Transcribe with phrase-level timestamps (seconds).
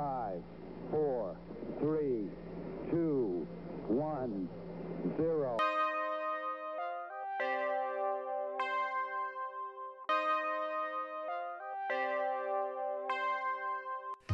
[0.00, 0.06] 5,
[0.92, 1.34] 4,
[1.82, 1.96] 3,
[2.90, 3.46] 2,
[3.90, 4.28] 1,
[5.18, 5.56] 0.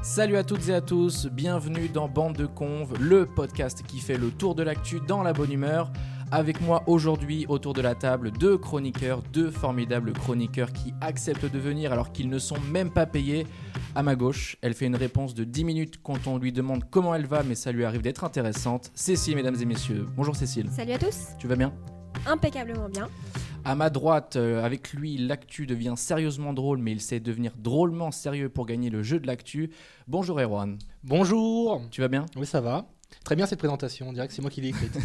[0.03, 4.17] Salut à toutes et à tous, bienvenue dans Bande de Conve, le podcast qui fait
[4.17, 5.91] le tour de l'actu dans la bonne humeur.
[6.33, 11.59] Avec moi aujourd'hui autour de la table deux chroniqueurs, deux formidables chroniqueurs qui acceptent de
[11.59, 13.47] venir alors qu'ils ne sont même pas payés.
[13.95, 17.15] À ma gauche, elle fait une réponse de 10 minutes quand on lui demande comment
[17.15, 18.91] elle va, mais ça lui arrive d'être intéressante.
[18.95, 20.05] Cécile, mesdames et messieurs.
[20.17, 20.69] Bonjour Cécile.
[20.73, 21.73] Salut à tous, Tu vas bien?
[22.27, 23.09] Impeccablement bien.
[23.65, 28.11] À ma droite, euh, avec lui, l'actu devient sérieusement drôle, mais il sait devenir drôlement
[28.11, 29.71] sérieux pour gagner le jeu de l'actu.
[30.09, 30.79] Bonjour Erwan.
[31.05, 32.27] Bonjour Tu vas bien?
[32.37, 32.87] Oui, ça va.
[33.25, 34.97] Très bien cette présentation, on dirait que c'est moi qui l'ai écrite.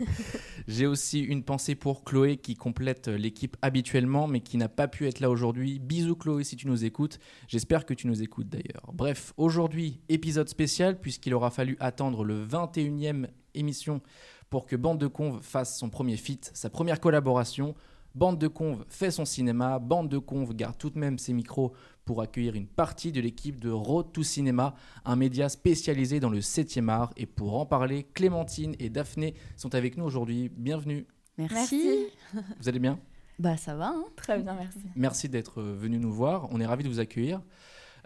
[0.68, 5.08] J'ai aussi une pensée pour Chloé qui complète l'équipe habituellement mais qui n'a pas pu
[5.08, 5.78] être là aujourd'hui.
[5.80, 7.18] Bisous Chloé si tu nous écoutes.
[7.48, 8.92] J'espère que tu nous écoutes d'ailleurs.
[8.92, 14.00] Bref, aujourd'hui, épisode spécial puisqu'il aura fallu attendre le 21e émission
[14.48, 17.74] pour que Bande de Conve fasse son premier feat, sa première collaboration.
[18.14, 21.72] Bande de Conve fait son cinéma, Bande de Conve garde tout de même ses micros
[22.10, 26.40] pour accueillir une partie de l'équipe de Road to Cinéma, un média spécialisé dans le
[26.40, 27.12] 7e art.
[27.16, 30.48] Et pour en parler, Clémentine et Daphné sont avec nous aujourd'hui.
[30.48, 31.06] Bienvenue.
[31.38, 32.08] Merci.
[32.58, 32.98] Vous allez bien?
[33.38, 34.80] Bah ça va, hein Très bien, merci.
[34.96, 36.48] Merci d'être venu nous voir.
[36.50, 37.42] On est ravis de vous accueillir.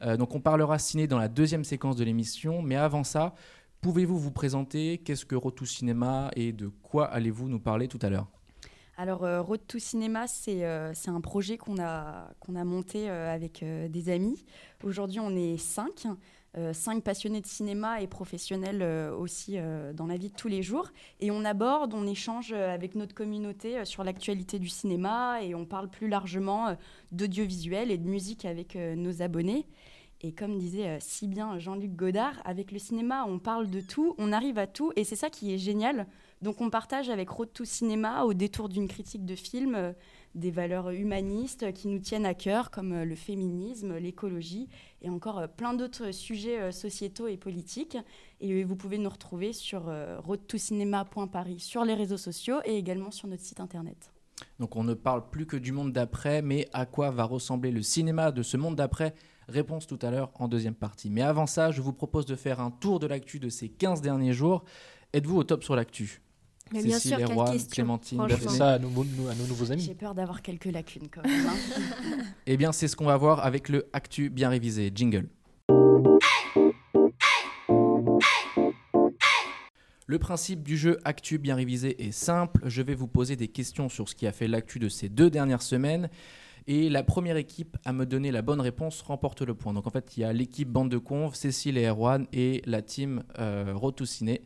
[0.03, 3.35] Euh, donc on parlera ciné dans la deuxième séquence de l'émission, mais avant ça,
[3.81, 4.99] pouvez-vous vous présenter?
[4.99, 8.34] Qu'est-ce que Road to Cinéma et de quoi allez-vous nous parler tout à l'heure?
[8.97, 12.29] Alors euh, Road to Cinéma, c'est euh, c'est un projet qu'on a,
[12.65, 14.45] monté euh, avec des amis.
[14.85, 16.07] Aujourd'hui, on est cinq.
[16.73, 18.81] cinq passionnés de cinéma et professionnels
[19.13, 19.57] aussi
[19.95, 20.93] dans la vie de tous les jours.
[21.19, 25.89] Et on aborde, on échange avec notre communauté sur l'actualité du cinéma et on parle
[25.89, 26.77] plus largement
[27.11, 29.67] d'audiovisuel et de musique avec nos abonnés.
[30.21, 34.31] Et comme disait si bien Jean-Luc Godard, avec le cinéma, on parle de tout, on
[34.31, 36.07] arrive à tout, et c'est ça qui est génial.
[36.43, 39.93] Donc on partage avec Road to Cinéma, au détour d'une critique de film, euh,
[40.35, 44.69] des valeurs humanistes qui nous tiennent à cœur, comme euh, le féminisme, l'écologie,
[45.01, 47.97] et encore euh, plein d'autres sujets sociétaux et politiques.
[48.41, 53.43] Et vous pouvez nous retrouver sur roadtocinéma.paris sur les réseaux sociaux et également sur notre
[53.43, 54.11] site internet.
[54.59, 57.83] Donc on ne parle plus que du monde d'après, mais à quoi va ressembler le
[57.83, 59.15] cinéma de ce monde d'après?
[59.49, 61.11] Réponse tout à l'heure en deuxième partie.
[61.11, 64.01] Mais avant ça, je vous propose de faire un tour de l'actu de ces 15
[64.01, 64.65] derniers jours.
[65.15, 66.21] Êtes-vous au top sur l'actu?
[66.73, 67.29] Mais bien Cécile, sûr.
[67.71, 68.49] Clémentine, Daphné.
[68.49, 69.95] ça à nos, nous- à nos nouveaux J'ai amis.
[69.95, 71.47] peur d'avoir quelques lacunes quand même.
[71.47, 71.53] hein.
[72.47, 74.91] Eh bien, c'est ce qu'on va voir avec le Actu bien révisé.
[74.95, 75.29] Jingle.
[80.07, 82.61] Le principe du jeu Actu bien révisé est simple.
[82.69, 85.31] Je vais vous poser des questions sur ce qui a fait l'actu de ces deux
[85.31, 86.11] dernières semaines.
[86.67, 89.73] Et la première équipe à me donner la bonne réponse remporte le point.
[89.75, 92.81] Donc en fait, il y a l'équipe Bande de Conve, Cécile et Erwan, et la
[92.83, 94.43] team euh, Road to Ciné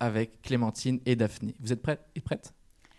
[0.00, 1.54] avec Clémentine et Daphné.
[1.60, 2.52] Vous êtes prêts et prêtes?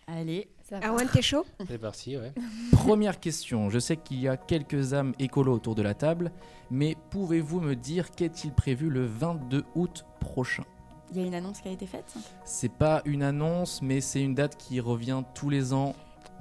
[0.06, 0.88] Allez, ça va.
[0.88, 1.44] Erwan, t'es chaud?
[1.68, 2.32] C'est parti, ouais.
[2.72, 6.32] Première question, je sais qu'il y a quelques âmes écolos autour de la table,
[6.70, 10.64] mais pouvez-vous me dire qu'est-il prévu le 22 août prochain?
[11.12, 12.12] Il y a une annonce qui a été faite?
[12.44, 15.94] C'est pas une annonce, mais c'est une date qui revient tous les ans.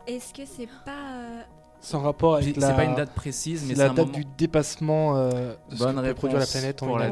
[0.08, 1.12] Est-ce que c'est pas.
[1.12, 1.42] euh,
[1.82, 4.08] Sans rapport C'est avec la, pas une date précise, mais c'est c'est la un date
[4.08, 4.18] moment.
[4.18, 7.02] du dépassement euh, de ce Bonne que peut réponse produire la planète en pour une
[7.04, 7.10] la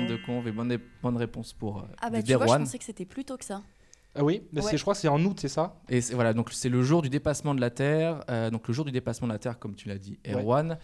[0.00, 2.78] Bande de conves et bonne, bonne réponse pour euh, Ah bah tu vois, je pensais
[2.78, 3.62] que c'était plus tôt que ça.
[4.18, 4.70] Ah oui, mais Ouais.
[4.70, 5.76] c'est- je crois que c'est en août, c'est ça?
[5.90, 8.24] Et c'est- voilà, donc c'est le jour du dépassement de la Terre.
[8.30, 10.78] euh, donc le jour du dépassement de la Terre, comme tu l'as dit, Erwan,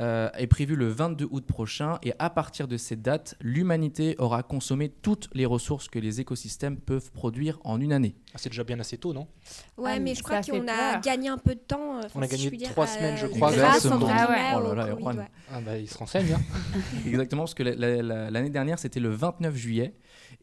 [0.00, 1.98] euh, est prévu le 22 août prochain.
[2.02, 6.76] Et à partir de cette date, l'humanité aura consommé toutes les ressources que les écosystèmes
[6.78, 8.14] peuvent produire en une année.
[8.34, 9.28] Ah, C'est déjà bien assez tôt, non?
[9.76, 11.00] Ouais, Ah, mais mais je crois qu'on a peur.
[11.02, 11.96] gagné un peu de temps.
[11.96, 14.06] euh, enfin, On a si gagné dire, trois à- semaines, je euh, crois, Exactement.
[14.10, 14.36] Ah ouais.
[14.70, 15.28] Oh là là, Covid, ouais.
[15.52, 16.32] Ah bah il se renseigne.
[16.34, 16.40] hein.
[17.06, 19.94] Exactement, parce que la- la- la- l'année dernière, c'était le 29 juillet.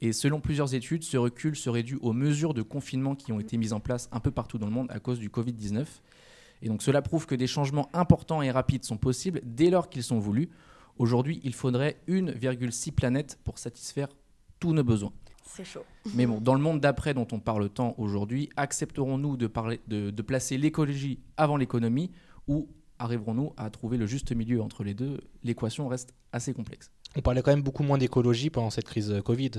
[0.01, 3.57] Et selon plusieurs études, ce recul serait dû aux mesures de confinement qui ont été
[3.57, 5.85] mises en place un peu partout dans le monde à cause du Covid-19.
[6.61, 10.03] Et donc cela prouve que des changements importants et rapides sont possibles dès lors qu'ils
[10.03, 10.49] sont voulus.
[10.97, 14.09] Aujourd'hui, il faudrait 1,6 planètes pour satisfaire
[14.59, 15.13] tous nos besoins.
[15.45, 15.83] C'est chaud.
[16.15, 20.09] Mais bon, dans le monde d'après dont on parle tant aujourd'hui, accepterons-nous de, parler- de-
[20.09, 22.11] de placer l'écologie avant l'économie
[22.47, 22.67] ou
[22.99, 25.21] arriverons-nous à trouver le juste milieu entre les deux?
[25.43, 26.91] L'équation reste assez complexe.
[27.15, 29.51] On parlait quand même beaucoup moins d'écologie pendant cette crise euh, Covid.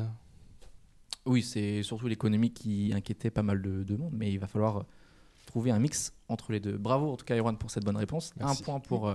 [1.27, 4.79] Oui, c'est surtout l'économie qui inquiétait pas mal de, de monde, mais il va falloir
[4.79, 4.83] euh,
[5.51, 6.79] trouver un mix entre les deux.
[6.79, 8.33] Bravo en tout cas, Erwan, pour cette bonne réponse.
[8.39, 8.63] Merci.
[8.63, 9.15] Un point pour euh,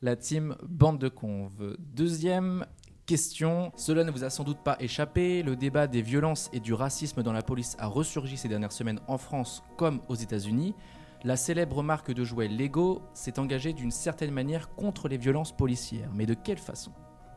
[0.00, 1.76] la team Bande de Conve.
[1.78, 2.64] Deuxième
[3.04, 6.72] question, cela ne vous a sans doute pas échappé, le débat des violences et du
[6.72, 10.74] racisme dans la police a ressurgi ces dernières semaines en France comme aux États-Unis.
[11.22, 16.10] La célèbre marque de jouets Lego s'est engagée d'une certaine manière contre les violences policières.
[16.14, 16.92] Mais de quelle façon?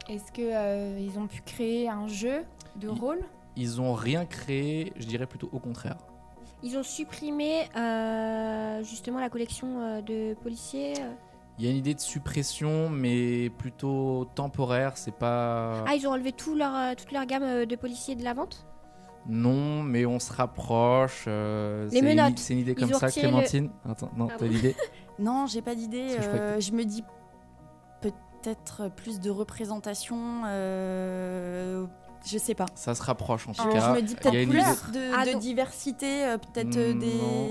[0.08, 2.46] Est-ce qu'ils ont pu créer un jeu
[2.78, 3.20] de rôle?
[3.58, 5.98] Ils ont rien créé, je dirais plutôt au contraire.
[6.64, 10.94] Ils ont supprimé euh, justement la collection euh, de policiers.
[11.00, 11.12] euh.
[11.60, 14.98] Il y a une idée de suppression, mais plutôt temporaire.
[14.98, 15.84] C'est pas.
[15.88, 18.68] Ah, ils ont enlevé tout leur, euh, toute leur gamme de policiers de la vente?
[19.28, 21.26] Non, mais on se rapproche.
[21.28, 22.40] euh, Les c'est une menottes.
[22.40, 23.70] C'est une idée comme ça, le- Clémentine.
[23.90, 24.76] Attends, non, Ah t'as bon l'idée?
[25.20, 26.10] Non, j'ai pas d'idée.
[26.60, 27.04] Je me dis
[28.02, 30.44] peut-être plus de représentation.
[30.46, 31.86] euh,
[32.30, 32.66] je sais pas.
[32.76, 33.94] Ça se rapproche en tout cas.
[33.96, 35.40] je me dis Il y a peut-être une plus idée- de, Ah, de non.
[35.40, 37.06] diversité, euh, peut-être euh, Mm, des.
[37.14, 37.50] non.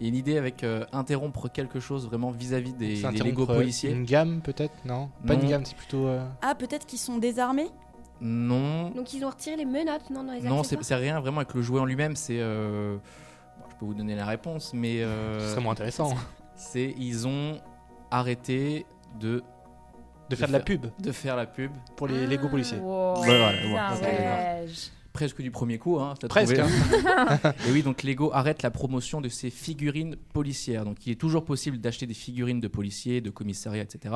[0.00, 3.18] il y a une idée avec euh, interrompre quelque chose vraiment vis-à-vis des, C'est des
[3.22, 3.90] Lego policiers.
[3.92, 5.10] Une gamme peut-être Non?
[5.26, 5.42] Pas Non.
[5.42, 6.06] une gamme, c'est plutôt.
[6.06, 7.68] euh, Ah, peut-être qu'ils sont désarmés?
[8.20, 11.52] Non, Donc ils ont retiré les menottes, non, les non, c'est c'est rien vraiment avec
[11.54, 12.16] le jouet en lui-même.
[12.16, 12.38] C'est.
[12.40, 12.96] euh,
[13.58, 15.02] bon, je peux vous donner la réponse, mais.
[15.02, 16.14] euh, Ce serait moins intéressant.
[16.54, 17.58] c'est ils ont
[18.10, 18.86] arrêté
[19.18, 19.42] de,
[20.34, 22.26] De faire de la pub de faire la pub pour les Ah.
[22.26, 22.78] Lego policiers.
[22.78, 24.62] Wow, Ouais, voilà,
[25.12, 25.98] presque du premier coup.
[26.00, 26.68] Hein, Presque, trouvé,
[27.06, 27.38] hein.
[27.68, 30.84] Et oui, donc Lego arrête la promotion de ses figurines policières.
[30.84, 34.14] Donc il est toujours possible d'acheter des figurines de policiers, de commissariats, etc.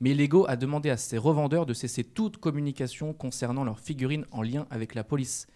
[0.00, 4.40] Mais Lego a demandé à ses revendeurs de cesser toute communication concernant leurs figurines en
[4.42, 5.46] lien avec la police.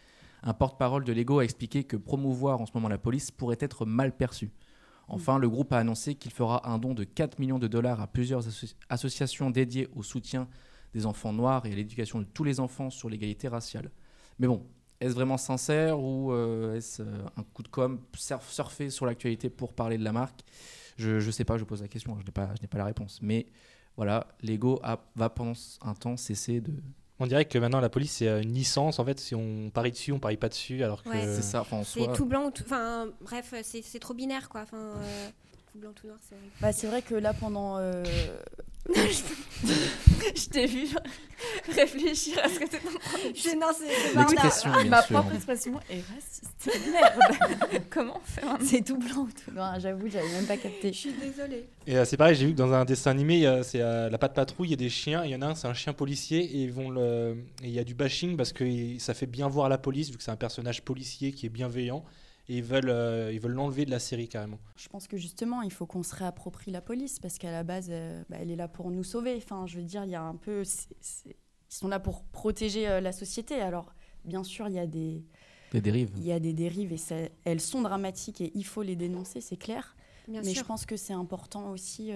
[0.43, 3.87] Un porte-parole de Lego a expliqué que promouvoir en ce moment la police pourrait être
[3.87, 4.51] mal perçu.
[5.09, 8.07] Enfin, le groupe a annoncé qu'il fera un don de 4 millions de dollars à
[8.07, 10.49] plusieurs asso- associations dédiées au soutien
[10.95, 13.91] des enfants noirs et à l'éducation de tous les enfants sur l'égalité raciale.
[14.39, 14.65] Mais bon,
[15.01, 19.51] est-ce vraiment sincère ou euh, est-ce euh, un coup de com' surf- surfer sur l'actualité
[19.51, 20.41] pour parler de la marque?
[20.97, 23.19] Je ne sais pas, je pose la question, je n'ai pas, la réponse.
[23.21, 23.47] Mais
[23.97, 24.81] voilà, Lego
[25.17, 25.53] va pendant
[25.83, 26.73] un temps cesser de...
[27.21, 28.99] On dirait que maintenant la police c'est euh, une licence.
[28.99, 30.83] En fait, si on parie dessus, on parie pas dessus.
[30.83, 31.09] Alors que.
[31.09, 31.27] Ouais.
[31.27, 32.13] C'est ça, enfin en C'est soi...
[32.13, 32.65] tout blanc ou tout.
[32.65, 34.63] Enfin, bref, c'est c'est trop binaire quoi.
[34.63, 35.29] Enfin, euh,
[35.75, 36.37] tout blanc, tout noir, c'est.
[36.61, 37.79] Bah, c'est vrai que là, pendant.
[37.79, 38.05] euh,
[40.37, 40.87] Je t'ai vu
[41.75, 43.43] réfléchir à ce que t'étais en train de dire.
[43.53, 45.17] Je- non, c'est- c'est L'expression, bien Ma sûr.
[45.21, 46.71] propre expression est raciste.
[46.93, 47.83] Merde.
[47.91, 50.93] Comment on fait maintenant C'est tout blanc ou tout noir, j'avoue, j'avais même pas capté.
[50.93, 51.65] Je suis désolée.
[51.87, 53.81] Et euh, c'est pareil, j'ai vu que dans un dessin animé, il y a- c'est
[53.81, 55.25] euh, la patte patrouille, il y a des chiens.
[55.25, 57.37] Il y en a un, c'est un chien policier et ils vont le.
[57.63, 60.11] et il y a du bashing parce que il- ça fait bien voir la police
[60.11, 62.05] vu que c'est un personnage policier qui est bienveillant.
[62.49, 64.59] Et ils veulent, euh, ils veulent l'enlever de la série carrément.
[64.77, 67.87] Je pense que justement, il faut qu'on se réapproprie la police parce qu'à la base,
[67.91, 69.35] euh, bah, elle est là pour nous sauver.
[69.37, 70.63] Enfin, je veux dire, il y a un peu.
[70.65, 71.37] c'est- c'est-
[71.71, 73.55] Ils sont là pour protéger euh, la société.
[73.61, 73.95] Alors,
[74.25, 75.25] bien sûr, il y a des,
[75.73, 76.11] Des dérives.
[76.17, 79.41] il y a des dérives et ça- elles sont dramatiques et il faut les dénoncer,
[79.41, 79.97] c'est clair.
[80.29, 80.63] Bien Mais sûr.
[80.63, 82.13] je pense que c'est important aussi.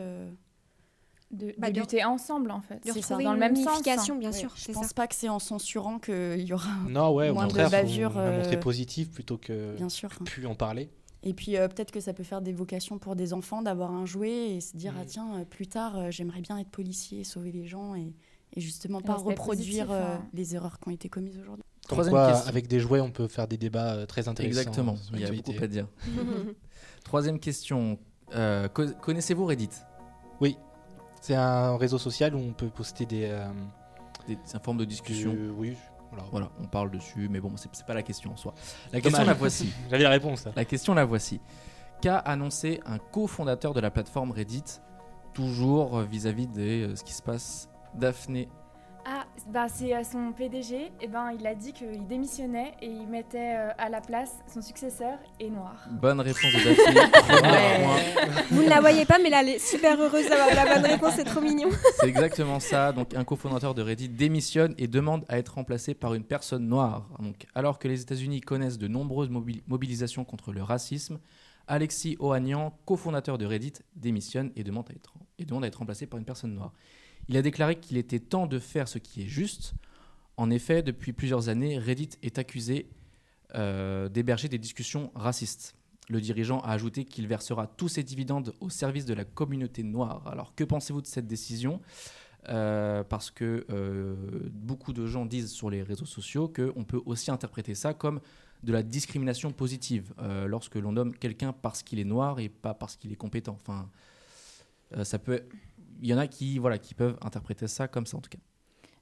[1.30, 2.86] De, Bah, de de- lutter ensemble en fait.
[2.86, 4.50] de c'est ça, dans le même sens, unification, bien ouais, sûr.
[4.56, 4.94] je c'est pense ça.
[4.94, 6.70] pas que c'est en censurant qu'il y aura.
[6.88, 8.58] Non, ouais, au Moins de contraire, faut bavures, la euh, montrer
[9.12, 10.08] plutôt que Bien sûr.
[10.24, 10.88] plus en parler.
[11.22, 14.06] Et puis euh, peut-être que ça peut faire des vocations pour des enfants d'avoir un
[14.06, 14.98] jouet et se dire Mm.
[15.00, 18.14] ah tiens euh, plus tard euh, j'aimerais bien être policier, sauver les gens et,
[18.54, 20.26] et justement Et pas reproduire positif, euh, hein.
[20.32, 21.64] les erreurs qui ont été commises aujourd'hui.
[21.88, 22.48] Comme Troisième quoi, question.
[22.48, 24.60] avec des jouets, on peut faire des débats euh, très intéressants.
[24.60, 25.88] Exactement, sur il y a beaucoup à dire.
[27.04, 27.98] Troisième question.
[28.34, 29.70] Euh, co- Connaissez-vous Reddit?
[30.40, 30.56] Oui,
[31.20, 33.24] c'est un réseau social où on peut poster des.
[33.26, 33.46] euh,
[34.26, 35.32] Des- C'est une forme de discussion.
[35.32, 35.76] du- Oui,
[36.10, 36.24] voilà.
[36.30, 38.54] Voilà, on parle dessus, mais bon, c'est pas la question en soi.
[38.92, 39.72] La question, la voici.
[39.90, 40.44] J'avais la réponse.
[40.44, 40.52] là.
[40.54, 41.40] La question, la voici.
[42.02, 44.64] Qu'a annoncé un cofondateur de la plateforme Reddit,
[45.34, 48.48] toujours vis-à-vis de euh, ce qui se passe Daphné
[49.46, 53.70] bah c'est son PDG, et ben il a dit qu'il démissionnait et il mettait euh,
[53.78, 55.74] à la place son successeur et noir.
[55.90, 58.44] Bonne réponse de point.
[58.50, 61.14] Vous ne la voyez pas, mais là, elle est super heureuse d'avoir la bonne réponse.
[61.16, 61.68] C'est trop mignon.
[62.00, 62.92] C'est exactement ça.
[62.92, 67.08] Donc, un cofondateur de Reddit démissionne et demande à être remplacé par une personne noire.
[67.20, 71.18] Donc, alors que les États-Unis connaissent de nombreuses mobili- mobilisations contre le racisme,
[71.66, 76.06] Alexis Ohanian, cofondateur de Reddit, démissionne et demande à être, et demande à être remplacé
[76.06, 76.72] par une personne noire.
[77.28, 79.74] Il a déclaré qu'il était temps de faire ce qui est juste.
[80.36, 82.88] En effet, depuis plusieurs années, Reddit est accusé
[83.54, 85.74] euh, d'héberger des discussions racistes.
[86.08, 90.26] Le dirigeant a ajouté qu'il versera tous ses dividendes au service de la communauté noire.
[90.26, 91.80] Alors, que pensez-vous de cette décision?
[92.48, 94.14] Euh, Parce que euh,
[94.52, 98.20] beaucoup de gens disent sur les réseaux sociaux qu'on peut aussi interpréter ça comme
[98.62, 100.12] de la discrimination positive
[100.46, 103.56] lorsque l'on nomme quelqu'un parce qu'il est noir et pas parce qu'il est compétent.
[103.60, 103.88] Enfin,
[105.04, 105.42] ça peut.
[106.00, 108.38] Il y en a qui, voilà, qui peuvent interpréter ça comme ça en tout cas.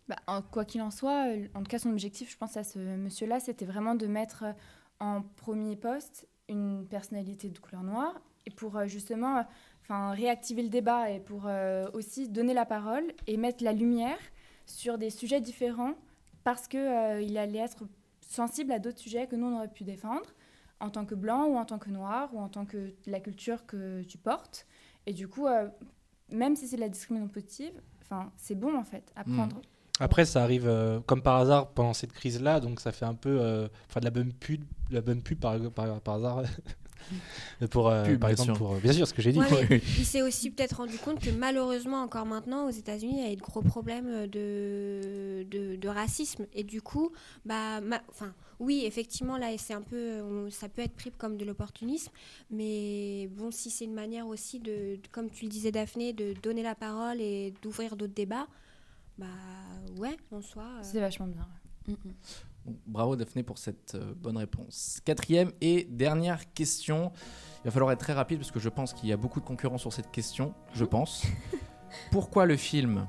[0.09, 0.17] Bah,
[0.53, 3.41] quoi qu'il en soit, euh, en tout cas son objectif, je pense à ce monsieur-là,
[3.41, 4.53] c'était vraiment de mettre euh,
[5.01, 8.15] en premier poste une personnalité de couleur noire
[8.47, 9.45] et pour euh, justement
[9.83, 11.49] enfin, réactiver le débat et pour
[11.93, 14.19] aussi donner la parole et mettre la lumière
[14.65, 15.95] sur des sujets différents
[16.45, 16.79] parce qu'il
[17.39, 17.85] allait être
[18.21, 20.27] sensible à d'autres sujets que nous on aurait pu défendre
[20.79, 23.67] en tant que blanc ou en tant que noir ou en tant que la culture
[23.67, 24.67] que tu portes.
[25.07, 25.47] Et du coup,
[26.31, 29.35] même si c'est de la discrimination positive, enfin, c'est bon en fait à Mm.
[29.37, 29.57] prendre.
[29.99, 33.39] Après, ça arrive euh, comme par hasard pendant cette crise-là, donc ça fait un peu
[33.41, 36.43] euh, enfin, de la bonne pub, de la bonne pub par, par, par hasard.
[37.71, 38.59] pour, euh, Pub, par exemple, sûr.
[38.59, 39.39] pour, euh, bien sûr, ce que j'ai dit.
[39.39, 39.61] Ouais, quoi.
[39.71, 43.29] mais il s'est aussi peut-être rendu compte que malheureusement, encore maintenant, aux États-Unis, il y
[43.29, 46.47] a eu de gros problèmes de, de, de racisme.
[46.55, 47.11] Et du coup,
[47.45, 51.37] bah, ma- enfin, oui, effectivement, là, c'est un peu, on- ça peut être pris comme
[51.37, 52.13] de l'opportunisme.
[52.51, 56.35] Mais bon, si c'est une manière aussi de, de- comme tu le disais, Daphné, de
[56.43, 58.47] donner la parole et d'ouvrir d'autres débats,
[59.19, 59.27] bah
[59.99, 60.65] ouais, en soi.
[60.65, 61.41] euh, C'est vachement bien.
[61.89, 61.95] ouais.
[61.95, 62.13] Mm, mm.
[62.87, 65.01] Bravo Daphné pour cette euh, bonne réponse.
[65.05, 67.13] Quatrième et dernière question.
[67.65, 69.45] Il va falloir être très rapide parce que je pense qu'il y a beaucoup de
[69.45, 70.55] concurrents sur cette question.
[70.75, 71.25] Je pense.
[72.11, 73.07] Pourquoi le film,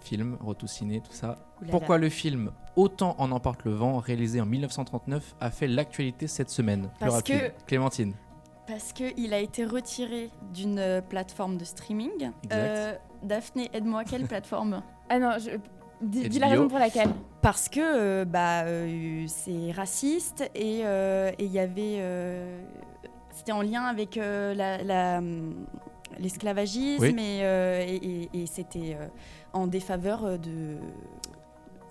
[0.00, 1.38] film, retour ciné, tout ça.
[1.70, 2.02] Pourquoi là.
[2.02, 6.82] le film Autant en emporte le vent, réalisé en 1939, a fait l'actualité cette semaine?
[6.82, 7.38] Plus Parce rapide.
[7.58, 8.14] que- Clémentine.
[8.66, 12.30] Parce qu'il a été retiré d'une euh, plateforme de streaming.
[12.52, 14.82] Euh, Daphné, aide-moi, quelle plateforme?
[15.10, 15.50] Ah non, je...
[16.10, 17.10] dis, dis la raison pour laquelle.
[17.42, 21.96] Parce que euh, bah, euh, c'est raciste et euh, il y avait.
[21.98, 22.62] euh,
[23.32, 25.66] C'était en lien avec euh, la- la, hum,
[26.20, 27.08] l'esclavagisme Oui.
[27.18, 29.08] et, euh, et- et- et c'était euh,
[29.52, 30.76] en défaveur euh, de,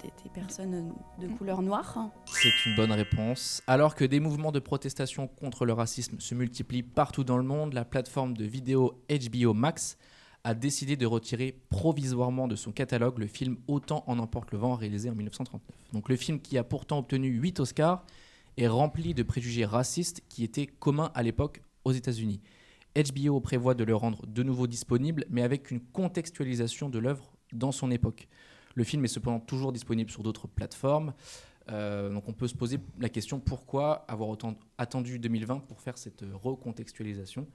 [0.01, 2.10] des, des personnes de couleur noire.
[2.25, 3.62] C'est une bonne réponse.
[3.67, 7.74] Alors que des mouvements de protestation contre le racisme se multiplient partout dans le monde,
[7.74, 9.98] la plateforme de vidéo HBO Max
[10.44, 14.76] a décidé de retirer provisoirement de son catalogue le film Autant en emporte le vent
[14.76, 15.76] réalisé en 1939.
[15.94, 18.06] Donc le film qui a pourtant obtenu 8 Oscars
[18.58, 22.42] est rempli de préjugés racistes qui étaient communs à l'époque aux États-Unis.
[22.96, 27.72] HBO prévoit de le rendre de nouveau disponible, mais avec une contextualisation de l'œuvre dans
[27.72, 28.28] son époque.
[28.76, 31.14] Le film est cependant toujours disponible sur d'autres plateformes.
[31.72, 35.98] Euh, donc on peut se poser la question pourquoi avoir autant attendu 2020 pour faire
[35.98, 37.48] cette recontextualisation?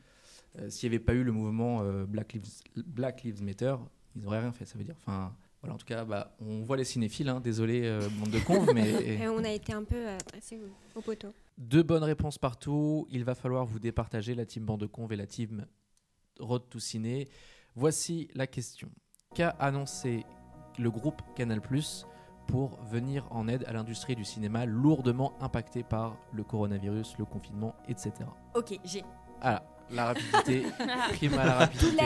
[0.69, 3.77] S'il n'y avait pas eu le mouvement euh, Black, Lives, Black Lives Matter,
[4.17, 4.97] ils n'auraient rien fait, ça veut dire.
[4.99, 8.39] Enfin, voilà, en tout cas, bah, on voit les cinéphiles, hein, désolé, euh, bande de
[8.39, 8.91] cons, mais
[9.23, 10.19] et on a été un peu euh,
[10.95, 11.33] au poteau.
[11.57, 13.07] deux bonnes réponses partout.
[13.11, 15.67] Il va falloir vous départager la team bande de cons et la team
[16.39, 17.29] Road to Ciné.
[17.75, 18.89] Voici la question.
[19.35, 20.25] Qu'a annoncé
[20.79, 22.07] le groupe Canal Plus
[22.47, 27.75] pour venir en aide à l'industrie du cinéma lourdement impactée par le coronavirus, le confinement,
[27.89, 28.13] etc.
[28.55, 29.03] Ok, j'ai.
[29.41, 30.65] Voilà, la rapidité,
[31.15, 32.03] prime à la rapidité.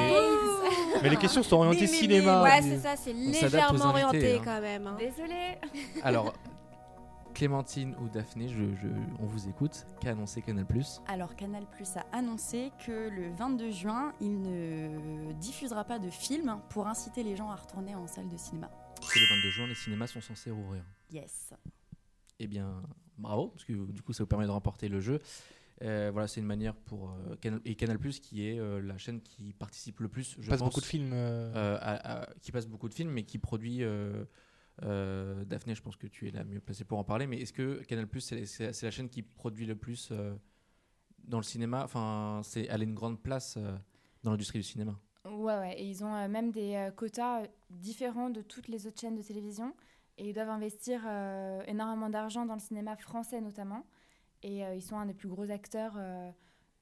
[1.03, 2.43] Mais les questions sont orientées cinéma.
[2.43, 4.41] Ouais, c'est ça, c'est On s'adapte aux légèrement invités, orienté hein.
[4.45, 4.87] quand même.
[4.87, 4.97] hein.
[4.99, 5.59] Désolée.
[6.03, 6.33] Alors,
[7.35, 9.87] Clémentine ou Daphné, je, je- on vous écoute.
[10.01, 11.01] Qu'a annoncé Canal Plus?
[11.07, 16.59] Alors Canal Plus a annoncé que le 22 juin, il ne diffusera pas de film
[16.69, 18.71] pour inciter les gens à retourner en salle de cinéma.
[19.01, 20.85] C'est le 22 juin, les cinémas sont censés rouvrir.
[21.11, 21.53] Yes.
[22.39, 22.83] Eh bien,
[23.19, 25.21] bravo, parce que du coup, ça vous permet de remporter le jeu.
[25.83, 29.21] Euh, voilà, c'est une manière pour euh, Canal et Canal qui est euh, la chaîne
[29.21, 31.13] qui participe le plus, je passe pense, beaucoup de films.
[31.13, 33.83] euh, euh, à- à- qui passe beaucoup de films, mais qui produit.
[33.83, 34.25] euh,
[34.85, 37.27] euh, Daphné, je pense que tu es la mieux placée pour en parler.
[37.27, 40.35] Mais est-ce que Canal c'est la chaîne qui produit le plus euh,
[41.25, 41.83] dans le cinéma?
[41.85, 43.77] Enfin, c'est elle a une grande place euh,
[44.23, 44.99] dans l'industrie du cinéma.
[45.25, 45.81] Ouais, ouais.
[45.81, 49.23] Et ils ont euh, même des euh, quotas différents de toutes les autres chaînes de
[49.23, 49.75] télévision.
[50.19, 53.85] Et ils doivent investir euh, énormément d'argent dans le cinéma français notamment.
[54.43, 56.31] Et euh, ils sont un des plus gros acteurs euh,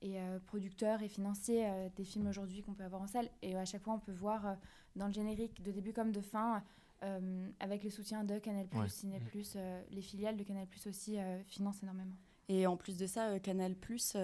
[0.02, 3.28] et euh, producteurs et financiers euh, des films aujourd'hui qu'on peut avoir en salle.
[3.42, 4.54] Et à chaque fois, on peut voir euh,
[4.96, 6.62] dans le générique, de début comme de fin,
[7.02, 8.88] euh, avec le soutien de Canal+, Ouais.
[8.88, 9.20] Ciné+,
[9.56, 12.16] euh, les filiales de Canal+, aussi euh, financent énormément.
[12.48, 14.16] Et en plus de ça, euh, Canal Plus,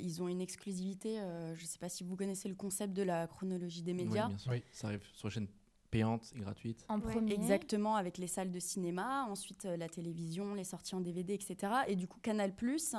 [0.00, 1.20] ils ont une exclusivité.
[1.20, 4.24] euh, je ne sais pas si vous connaissez le concept de la chronologie des médias.
[4.24, 4.52] Oui, bien sûr.
[4.52, 4.62] Oui.
[4.72, 5.48] Ça arrive sur une chaîne
[5.94, 6.84] payante et gratuite.
[6.88, 10.94] En Ouais, premier, Exactement, avec les salles de cinéma, ensuite euh, la télévision, les sorties
[10.94, 11.72] en DVD, etc.
[11.88, 12.94] Et du coup, Canal Plus,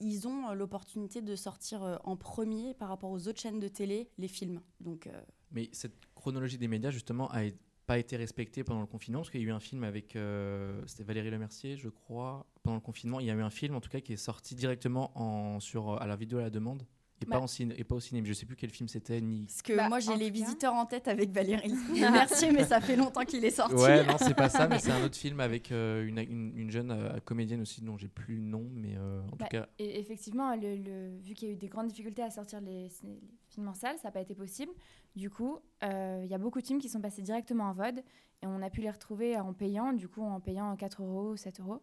[0.00, 3.68] ils ont euh, l'opportunité de sortir euh, en premier par rapport aux autres chaînes de
[3.68, 4.60] télé les films.
[4.80, 5.20] Donc, euh,
[5.52, 7.40] Mais cette chronologie des médias, justement, a
[7.86, 10.80] pas été respectée pendant le confinement, parce qu'il y a eu un film avec, euh,
[10.86, 13.80] c'était Valérie Lemercier, je crois, pendant le confinement, il y a eu un film, en
[13.80, 16.86] tout cas, qui est sorti directement en, sur, à la vidéo à la demande,
[17.22, 17.36] et, Bah.
[17.36, 18.26] pas, en ciné, et pas au cinéma.
[18.26, 19.44] Je sais plus quel film c'était, ni...
[19.44, 22.96] parce que Bah, moi, j'ai les visiteurs en tête avec Valérie Mercier, mais ça fait
[22.96, 23.74] longtemps qu'il est sorti.
[23.74, 26.70] Ouais, non, c'est pas ça, mais c'est un autre film avec euh, une, une, une
[26.70, 29.68] jeune euh, comédienne aussi, dont j'ai plus le nom, mais euh, en Bah, tout cas,
[29.78, 32.88] Et effectivement, le, le- vu qu'il y a eu des grandes difficultés à sortir les,
[33.04, 34.72] les films en salle, ça n'a pas été possible.
[35.16, 37.98] Du coup, euh, il y a beaucoup de films qui sont passés directement en VOD
[38.42, 41.36] et on a pu les retrouver en payant, du coup en payant 4 euros ou
[41.36, 41.82] 7 euros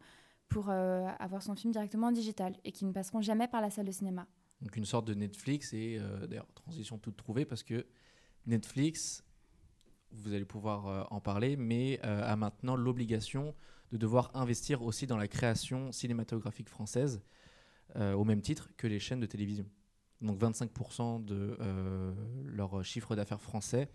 [0.50, 3.70] pour euh, avoir son film directement en digital et qui ne passeront jamais par la
[3.70, 4.26] salle de cinéma.
[4.62, 7.86] Donc une sorte de Netflix, et euh, d'ailleurs, transition toute trouvée, parce que
[8.46, 9.24] Netflix,
[10.12, 13.56] vous allez pouvoir euh, en parler, mais euh, a maintenant l'obligation
[13.92, 17.22] de devoir investir aussi dans la création cinématographique française,
[17.96, 19.66] au même titre que les chaînes de télévision.
[20.20, 21.58] Donc 25% de
[22.44, 23.90] leur chiffre d'affaires français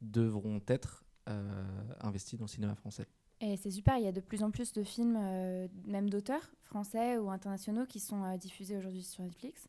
[0.00, 1.52] devront être euh,
[2.00, 3.06] investi dans le cinéma français.
[3.40, 6.50] Et c'est super, il y a de plus en plus de films, euh, même d'auteurs
[6.62, 9.68] français ou internationaux, qui sont euh, diffusés aujourd'hui sur Netflix.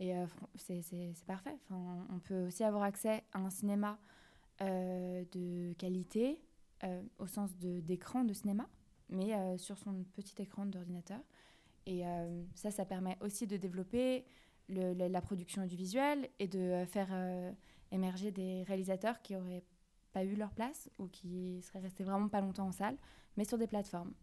[0.00, 0.82] Et euh, c'est
[1.26, 1.56] parfait.
[1.64, 3.98] Enfin, on peut aussi avoir accès à un cinéma
[4.60, 6.40] de qualité,
[7.18, 8.66] au sens d'écran de, cinéma,
[9.10, 11.20] mais sur son petit écran d'ordinateur.
[11.84, 12.04] Et
[12.54, 14.24] ça, ça permet aussi de développer
[14.70, 17.10] la, la production audiovisuelle et de faire
[17.92, 19.62] émerger des réalisateurs qui auraient
[20.16, 22.96] pas eu leur place ou qui seraient restés vraiment pas longtemps en salle,
[23.36, 24.14] mais sur des plateformes.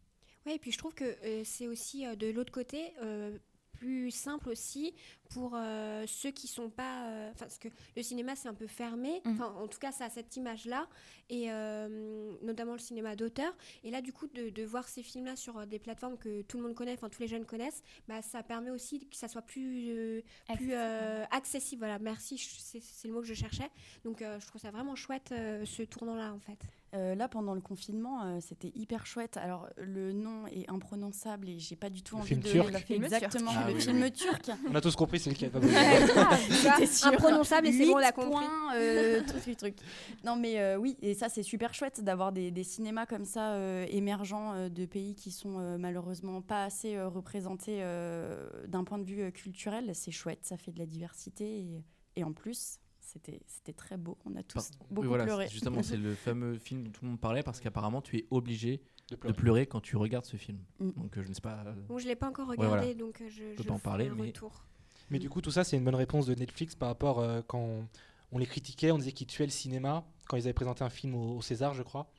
[0.48, 3.38] Oui, et puis je trouve que euh, c'est aussi euh, de l'autre côté euh,
[3.84, 4.94] plus simple aussi
[5.32, 7.08] pour euh, ceux qui sont pas.
[7.10, 9.22] euh, parce que le cinéma c'est un peu fermé.
[9.26, 9.34] Mhm.
[9.34, 10.88] Enfin, en tout cas, ça a cette image-là,
[11.30, 13.54] et euh, notamment le cinéma d'auteur.
[13.84, 16.64] Et là, du coup, de, de voir ces films-là sur des plateformes que tout le
[16.64, 20.24] monde connaît, enfin tous les jeunes connaissent, bah, ça permet aussi que ça soit plus
[20.56, 21.80] plus accessible.
[21.80, 23.70] Voilà, merci, c'est le mot que je cherchais.
[24.06, 25.34] Donc, je trouve ça vraiment chouette
[25.66, 26.60] ce tournant-là, en fait.
[26.94, 29.38] Euh, là, pendant le confinement, euh, c'était hyper chouette.
[29.38, 32.72] Alors, le nom est imprononçable et j'ai pas du tout Le envie film de turc.
[32.72, 33.64] le film Exactement, turc.
[33.64, 34.12] Ah le oui, film oui.
[34.12, 34.52] turc.
[34.70, 35.50] On a tous compris, c'est lequel.
[35.50, 35.80] pas besoin.
[36.18, 36.38] Ah,
[36.86, 38.30] C'était imprononçable et c'est bon, on l'a compris.
[38.32, 39.78] points, euh, tous les trucs.
[40.24, 43.54] Non, mais euh, oui, et ça, c'est super chouette d'avoir des, des cinémas comme ça
[43.54, 48.84] euh, émergents euh, de pays qui sont euh, malheureusement pas assez euh, représentés euh, d'un
[48.84, 49.92] point de vue euh, culturel.
[49.96, 51.84] C'est chouette, ça fait de la diversité et,
[52.18, 52.78] et en plus,
[53.14, 54.18] c'était c'était très beau.
[54.26, 55.48] On a tous Par- beaucoup voilà, pleuré.
[55.50, 58.82] Justement, c'est le fameux film dont tout le monde parlait parce qu'apparemment, tu es obligé
[59.10, 59.66] De de pleurer.
[59.68, 60.58] quand tu regardes ce film.
[60.80, 60.92] Mm.
[60.92, 61.64] Donc, euh, je ne sais pas.
[61.68, 62.94] euh, Bon, je l'ai pas encore Ouais, regardé, voilà.
[62.96, 64.64] donc euh, je, peux je pas en parler, un mais- retour.
[65.10, 67.84] Mais du coup, tout ça, c'est une bonne réponse de Netflix par rapport euh, quand
[68.32, 71.14] on les critiquait, on disait qu'ils tuaient le cinéma quand ils avaient présenté un film
[71.14, 72.10] au, au César, je crois.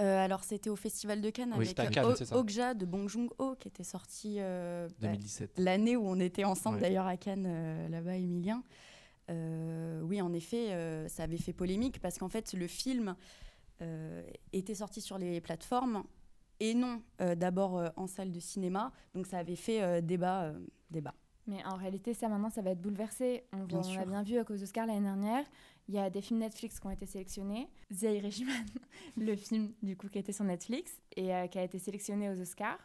[0.00, 2.14] Euh, alors, c'était au Festival de Cannes Oui, avec euh, Cannes.
[2.38, 5.52] Okja de Bong Joon-ho qui était sorti euh, bah, 2017.
[5.58, 6.82] l'année où on était ensemble Ouais.
[6.82, 8.62] d'ailleurs à Cannes euh, là-bas, Emilien.
[9.30, 13.14] Euh, oui, en effet, euh, ça avait fait polémique parce qu'en fait, le film
[13.80, 14.22] euh,
[14.52, 16.04] était sorti sur les plateformes
[16.58, 17.00] et non
[17.36, 18.92] d'abord en salle de cinéma.
[19.14, 20.52] Donc ça avait fait débat.
[20.90, 21.14] débat.
[21.46, 23.44] Mais en réalité, ça maintenant, ça va être bouleversé.
[23.52, 25.44] On, Bien on l'a bien vu à cause d'Oscar l'année dernière.
[25.88, 27.68] Il y a des films Netflix qui ont été sélectionnés.
[27.90, 28.66] The Irishman,
[29.16, 32.40] le film du coup qui était sur Netflix et euh, qui a été sélectionné aux
[32.40, 32.78] Oscars.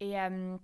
[0.00, 0.56] Et euh,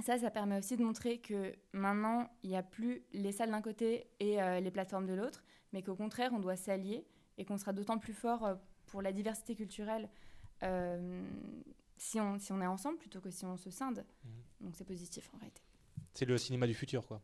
[0.00, 3.62] ça, ça permet aussi de montrer que maintenant, il n'y a plus les salles d'un
[3.62, 7.06] côté et euh, les plateformes de l'autre, mais qu'au contraire, on doit s'allier
[7.38, 8.54] et qu'on sera d'autant plus fort euh,
[8.86, 10.08] pour la diversité culturelle
[10.62, 11.22] euh,
[11.96, 14.04] si, on, si on est ensemble plutôt que si on se scinde.
[14.24, 14.66] Mhm.
[14.66, 15.62] Donc c'est positif en réalité.
[16.14, 17.22] C'est le cinéma du futur, quoi.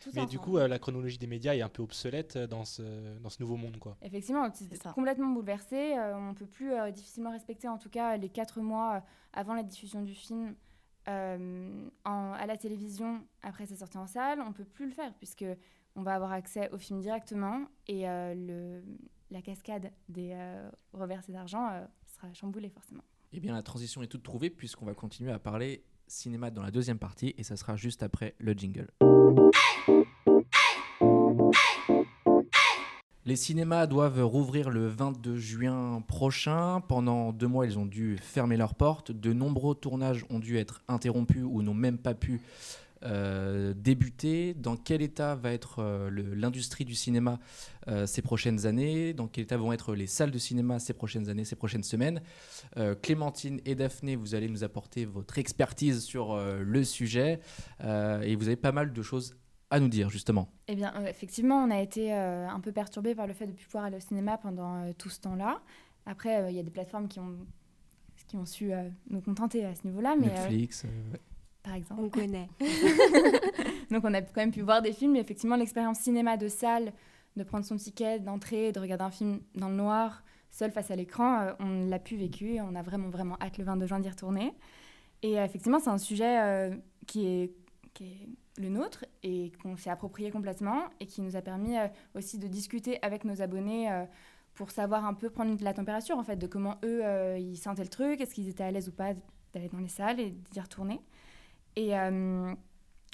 [0.00, 0.52] Tous Mais du ensemble.
[0.52, 3.56] coup, euh, la chronologie des médias est un peu obsolète dans ce, dans ce nouveau
[3.56, 3.96] monde, quoi.
[4.02, 5.96] Effectivement, c'est complètement bouleversé.
[5.96, 9.54] Euh, on ne peut plus euh, difficilement respecter, en tout cas, les quatre mois avant
[9.54, 10.54] la diffusion du film
[11.08, 14.40] euh, à la télévision après sa sortie en salle.
[14.40, 15.44] On peut plus le faire puisque
[15.96, 18.80] on va avoir accès au film directement et euh,
[19.30, 23.02] la cascade des euh, reversés d'argent euh, sera chamboulée forcément.
[23.32, 26.70] Eh bien, la transition est toute trouvée puisqu'on va continuer à parler cinéma dans la
[26.70, 28.88] deuxième partie et ça sera juste après le jingle.
[33.28, 36.80] Les cinémas doivent rouvrir le 22 juin prochain.
[36.88, 39.12] Pendant deux mois, ils ont dû fermer leurs portes.
[39.12, 42.40] De nombreux tournages ont dû être interrompus ou n'ont même pas pu
[43.02, 44.54] euh, débuter.
[44.54, 47.38] Dans quel état va être euh, l'industrie du cinéma
[47.86, 49.12] euh, ces prochaines années?
[49.12, 52.22] Dans quel état vont être les salles de cinéma ces prochaines années, ces prochaines semaines?
[53.02, 57.40] Clémentine et Daphné, vous allez nous apporter votre expertise sur le sujet
[57.82, 59.34] et vous avez pas mal de choses
[59.70, 60.48] à nous dire justement.
[60.66, 63.52] Eh bien, euh, effectivement, on a été euh, un peu perturbé par le fait de
[63.52, 65.60] ne plus pouvoir aller au cinéma pendant euh, tout ce temps-là.
[66.06, 67.36] Après, euh, il y a des plateformes qui ont,
[68.26, 71.20] qui ont su euh, nous contenter à ce niveau-là, mais Netflix, euh, ouais.
[71.62, 72.02] par exemple.
[72.02, 72.48] On connaît.
[73.90, 76.92] Donc on a quand même pu voir des films, mais effectivement l'expérience cinéma de salle,
[77.36, 80.96] de prendre son ticket, d'entrer, de regarder un film dans le noir, seul face à
[80.96, 84.00] l'écran, euh, on l'a pu vécu et on a vraiment vraiment hâte le 22 juin
[84.00, 84.52] d'y retourner.
[85.22, 86.76] Et euh, effectivement c'est un sujet euh,
[87.06, 87.52] qui, est,
[87.94, 88.28] qui est
[88.58, 92.46] le nôtre et qu'on s'est approprié complètement et qui nous a permis euh, aussi de
[92.46, 94.04] discuter avec nos abonnés euh,
[94.54, 97.82] pour savoir un peu prendre la température en fait de comment eux euh, ils sentaient
[97.82, 99.14] le truc, est-ce qu'ils étaient à l'aise ou pas
[99.54, 101.00] d'aller dans les salles et d'y retourner.
[101.76, 101.92] Et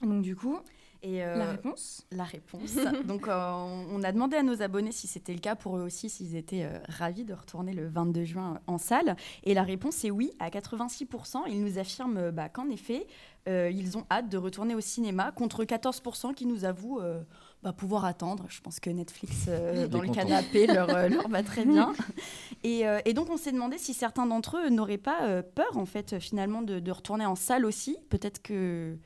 [0.02, 0.58] donc du coup,
[1.04, 2.76] Et euh, la réponse la réponse.
[3.06, 3.52] Donc, euh,
[3.92, 6.64] on a demandé à nos abonnés si c'était le cas pour eux aussi, s'ils étaient
[6.64, 9.14] euh, ravis de retourner le 22 juin en salle.
[9.42, 11.42] Et la réponse est oui, à 86%.
[11.48, 13.06] Ils nous affirment bah, qu'en effet,
[13.46, 17.20] euh, ils ont hâte de retourner au cinéma, contre 14% qui nous avouent euh,
[17.62, 18.46] bah, pouvoir attendre.
[18.48, 21.92] Je pense que Netflix, euh, dans le canapé, leur, leur va très bien.
[22.64, 25.76] Et, euh, et donc, on s'est demandé si certains d'entre eux n'auraient pas euh, peur,
[25.76, 27.98] en fait, finalement, de, de retourner en salle aussi.
[28.08, 28.96] Peut-être que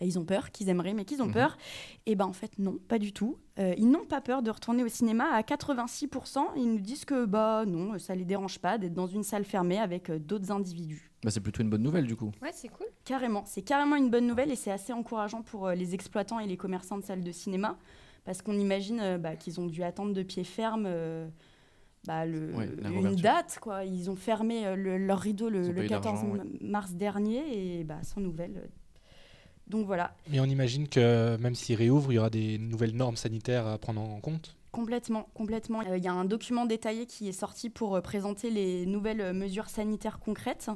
[0.00, 1.32] bah, ils ont peur, qu'ils aimeraient, mais qu'ils ont Mhm.
[1.34, 1.56] peur.
[2.06, 3.36] Et ben en fait, non, pas du tout.
[3.58, 6.40] Euh, ils n'ont pas peur de retourner au cinéma à 86%.
[6.56, 9.78] Ils nous disent que bah non, ça les dérange pas d'être dans une salle fermée
[9.78, 11.10] avec euh, d'autres individus.
[11.22, 12.32] Bah, c'est plutôt une bonne nouvelle du coup.
[12.42, 12.86] Ouais, c'est cool.
[13.04, 16.46] Carrément, c'est carrément une bonne nouvelle et c'est assez encourageant pour euh, les exploitants et
[16.46, 17.76] les commerçants de salles de cinéma
[18.24, 21.28] parce qu'on imagine euh, bah, qu'ils ont dû attendre de pied ferme euh,
[22.06, 23.58] bah, le- Ouais, la une date.
[23.60, 23.84] Quoi.
[23.84, 26.56] Ils ont fermé euh, le- leur rideau le, ont le pas eu 14 d'argent, m-
[26.62, 28.70] mars dernier et bah, sans nouvelles.
[29.70, 33.16] Donc voilà, Mais on imagine que même s'ils réouvrent, il y aura des nouvelles normes
[33.16, 34.56] sanitaires à prendre en compte.
[34.72, 35.28] complètement.
[35.34, 35.80] complètement.
[35.88, 39.20] Euh, Il y a un document détaillé qui est sorti pour euh, présenter les nouvelles
[39.20, 40.70] euh, mesures sanitaires concrètes.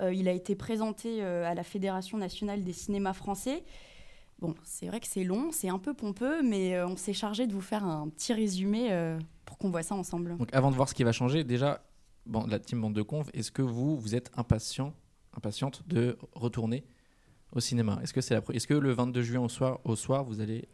[0.00, 3.64] Euh, il a été présenté euh, à la Fédération nationale des cinémas français.
[4.40, 7.46] Bon, c'est vrai que c'est long, c'est un peu pompeux, mais euh, on s'est chargé
[7.46, 10.36] de vous faire un petit résumé euh, pour qu'on voit ça ensemble.
[10.36, 11.82] Donc avant de voir ce qui va changer, déjà,
[12.26, 14.92] bon, la team Bande de Conf, est-ce que vous, vous êtes impatient,
[15.34, 16.84] impatiente de retourner
[17.56, 20.24] au cinéma Est-ce que, c'est la est-ce que le 22 juin au soir, au soir
[20.24, 20.68] vous allez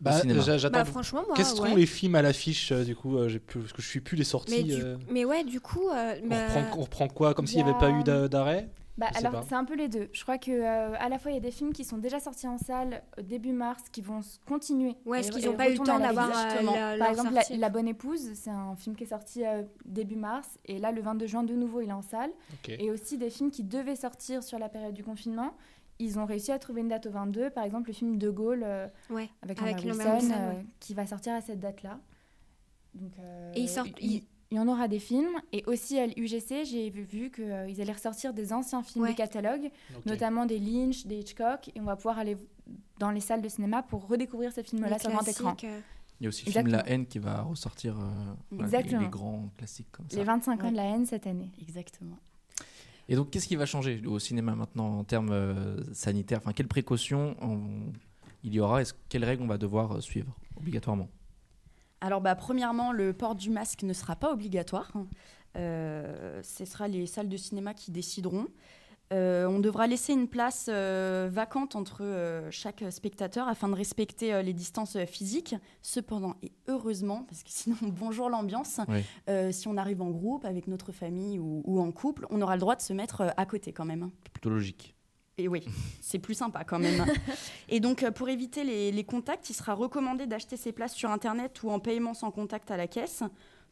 [0.00, 0.20] au Bah,
[0.58, 0.70] j'attends.
[0.78, 1.74] Bah, franchement, moi, seront ouais.
[1.76, 4.16] les films à l'affiche euh, du coup euh, j'ai plus- Parce que je suis plus
[4.16, 4.56] les sorties.
[4.56, 7.34] Mais, du- euh, mais ouais, du coup, euh, on, bah, reprend, on reprend quoi?
[7.34, 8.68] Comme Il s'il n'y avait pas a- eu d'a- d'arrêt?
[8.98, 9.44] Bah, alors, pas.
[9.48, 10.10] c'est un peu les deux.
[10.12, 12.20] Je crois que euh, à la fois, il y a des films qui sont déjà
[12.20, 14.96] sortis en salle début mars, qui vont continuer.
[15.06, 18.32] ouais, est-ce qu'ils n'ont pas eu le temps d'avoir euh, Par exemple, la, Bonne Épouse,
[18.34, 21.54] c'est un film qui est sorti euh, début mars, et là, le 22 juin, de
[21.54, 22.30] nouveau, il est en salle.
[22.68, 25.54] Et aussi des films qui devaient sortir sur la période du confinement.
[25.98, 28.62] Ils ont réussi à trouver une date au 22, par exemple le film De Gaulle
[28.64, 29.28] euh, Ouais.
[29.42, 30.66] avec, Avec Wilson, Wilson, euh, ouais.
[30.80, 32.00] qui va sortir à cette date-là.
[32.94, 35.34] Donc, euh, Et ils sortent- il, ils- il y en aura des films.
[35.52, 39.10] Et aussi à l'UGC, j'ai vu, vu qu'ils allaient ressortir des anciens films Ouais.
[39.10, 40.04] du catalogue, Ok.
[40.06, 41.70] notamment des Lynch, des Hitchcock.
[41.74, 42.36] Et on va pouvoir aller
[42.98, 45.56] dans les salles de cinéma pour redécouvrir ces films-là sur grand écran.
[45.64, 45.80] euh,
[46.20, 47.98] Il y a aussi le film La haine qui va ressortir.
[47.98, 48.02] euh,
[48.50, 48.98] voilà, Exactement.
[48.98, 50.16] Les, les grands classiques comme ça.
[50.18, 50.70] Les 25 ans Ouais.
[50.72, 51.50] de la haine cette année.
[51.62, 52.18] Exactement.
[53.08, 56.38] Et donc, qu'est-ce qui va changer au cinéma maintenant en termes euh, sanitaires?
[56.38, 57.92] Enfin, quelles précautions on-
[58.44, 58.82] il y aura?
[59.08, 61.08] Quelles règles on va devoir euh, suivre obligatoirement?
[62.00, 64.92] Alors, bah, premièrement, le port du masque ne sera pas obligatoire.
[65.56, 68.46] Euh, ce sera les salles de cinéma qui décideront.
[69.12, 74.42] Euh, on devra laisser une place euh, vacante entre euh, chaque spectateur afin de respecter
[74.42, 75.54] les distances physiques.
[75.82, 79.02] Cependant, et heureusement, parce que sinon, bonjour l'ambiance, Oui.
[79.52, 82.60] si on arrive en groupe avec notre famille ou, ou en couple, on aura le
[82.60, 84.10] droit de se mettre à côté quand même.
[84.24, 84.94] C'est plutôt logique.
[85.38, 85.64] Et oui,
[86.00, 87.04] c'est plus sympa quand même.
[87.68, 91.62] Et donc, pour éviter les, les contacts, il sera recommandé d'acheter ses places sur Internet
[91.62, 93.22] ou en paiement sans contact à la caisse.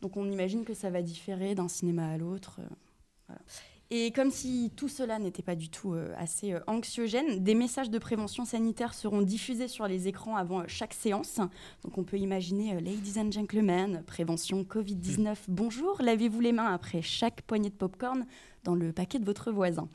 [0.03, 2.61] Donc, on imagine que ça va différer d'un cinéma à l'autre.
[3.27, 3.41] voilà.
[3.93, 7.91] Et comme si tout cela n'était pas du tout euh, assez euh, anxiogène, des messages
[7.91, 11.41] de prévention sanitaire seront diffusés sur les écrans avant chaque séance.
[11.83, 17.03] Donc on peut imaginer euh, Ladies and Gentlemen, prévention Covid-19, bonjour, lavez-vous les mains après
[17.03, 18.27] chaque poignée de popcorn
[18.63, 19.89] dans le paquet de votre voisin.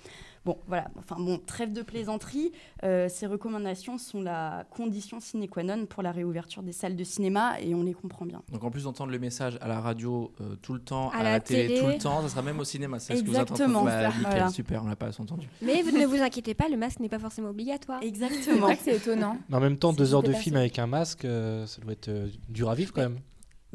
[0.45, 2.51] Bon, voilà, enfin bon, trêve de plaisanterie.
[2.83, 7.03] Euh, ces recommandations sont la condition sine qua non pour la réouverture des salles de
[7.03, 8.43] cinéma et on les comprend bien.
[8.51, 11.23] Donc, en plus d'entendre le message à la radio euh, tout le temps, à, À
[11.23, 11.79] la, la télé, télé.
[11.79, 12.99] tout le temps, ça sera même au cinéma.
[12.99, 14.49] C'est ce que vous Exactement, Bah, voilà.
[14.49, 15.47] super, on l'a pas entendu.
[15.63, 17.99] Mais vous ne vous inquiétez pas, le masque n'est pas forcément obligatoire.
[18.01, 18.59] C'est Exactement.
[18.67, 19.37] vrai que c'est étonnant.
[19.49, 22.09] Mais en même temps, deux heures de film avec un masque, euh, ça doit être
[22.09, 23.17] euh, dur à vivre quand même.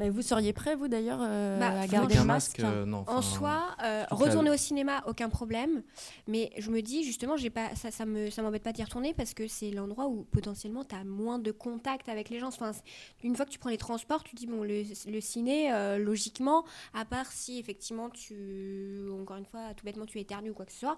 [0.01, 2.87] Bah, vous seriez prêt, vous d'ailleurs, euh, Bah, à garder le un masque, masque, euh,
[2.87, 3.05] non.
[3.07, 5.83] En soi, euh, retourner au cinéma, aucun problème.
[6.27, 9.35] Mais je me dis, justement, pas, ça, ça me, ça m'embête pas d'y retourner parce
[9.35, 12.49] que c'est l'endroit où potentiellement tu as moins de contact avec les gens.
[12.49, 12.71] Enfin,
[13.23, 16.65] une fois que tu prends les transports, tu dis, bon, le, le ciné, euh, logiquement,
[16.95, 20.73] à part si effectivement tu, encore une fois, tout bêtement, tu éternues ou quoi que
[20.73, 20.97] ce soit.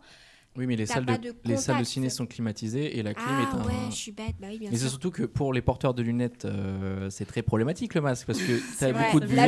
[0.55, 3.27] Oui, mais les salles, de, de les salles de ciné sont climatisées et la clim
[3.27, 3.65] Ah est un.
[3.67, 6.03] ouais, je suis bête, bah oui, bien Mais c'est surtout que pour les porteurs de
[6.03, 9.39] lunettes, euh, c'est très problématique le masque parce que tu as beaucoup de buée.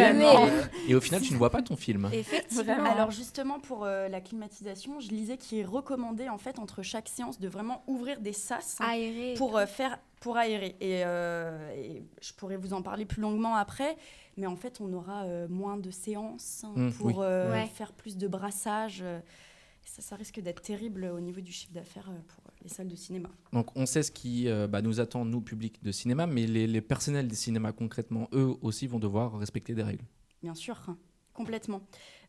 [0.88, 2.08] et au final tu ne vois pas ton film.
[2.10, 2.84] Effectivement.
[2.90, 7.08] Alors justement pour euh, la climatisation, je lisais qu'il est recommandé en fait entre chaque
[7.10, 9.34] séance de vraiment ouvrir des sas aéré.
[9.36, 10.74] pour euh, faire pour aérer.
[10.80, 13.94] Et, euh, et je pourrais vous en parler plus longuement après,
[14.38, 17.14] mais en fait on aura euh, moins de séances hein, Mm, pour oui.
[17.18, 17.66] euh, Ouais.
[17.66, 19.04] faire plus de brassage.
[19.84, 22.88] Euh, ça, ça risque d'être terrible au niveau du chiffre d'affaires euh, pour les salles
[22.88, 23.28] de cinéma.
[23.52, 26.66] Donc on sait ce qui euh, bah, nous attend, nous, public de cinéma, mais les,
[26.66, 30.04] les personnels des cinémas concrètement, eux aussi vont devoir respecter des règles.
[30.42, 30.98] Bien sûr, hein,
[31.32, 31.82] complètement.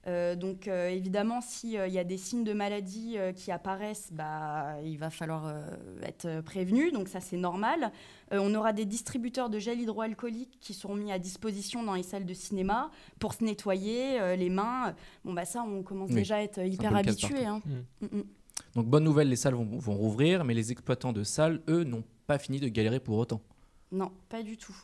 [0.08, 4.76] Euh, donc euh, évidemment, s'il y a des signes de maladie euh, qui apparaissent, bah,
[4.84, 5.62] il va falloir euh,
[6.04, 7.91] être euh, prévenu, donc ça c'est normal.
[8.32, 12.04] Euh, on aura des distributeurs de gel hydroalcoolique qui seront mis à disposition dans les
[12.04, 14.94] salles de cinéma pour se nettoyer euh, les mains.
[15.24, 17.46] Bon bah ça, on commence Oui, déjà à être hyper habitué.
[17.46, 17.62] hein.
[17.65, 18.06] Mm.
[18.06, 18.24] Mm, mm.
[18.76, 22.04] Donc bonne nouvelle, les salles vont, vont rouvrir, mais les exploitants de salles, eux, n'ont
[22.28, 23.41] pas fini de galérer pour autant.
[23.91, 24.76] Non, pas du tout.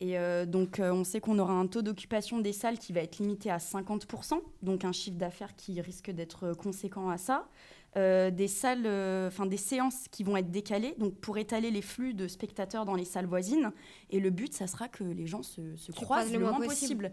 [0.00, 3.00] Et euh, donc, euh, on sait qu'on aura un taux d'occupation des salles qui va
[3.00, 7.48] être limité à 50%, donc un chiffre d'affaires qui risque d'être conséquent à ça.
[7.96, 8.88] Euh, des salles,
[9.28, 12.96] enfin des séances qui vont être décalées, donc pour étaler les flux de spectateurs dans
[12.96, 13.72] les salles voisines.
[14.10, 17.12] Et le but, ça sera que les gens se, se croisent le, moins possible.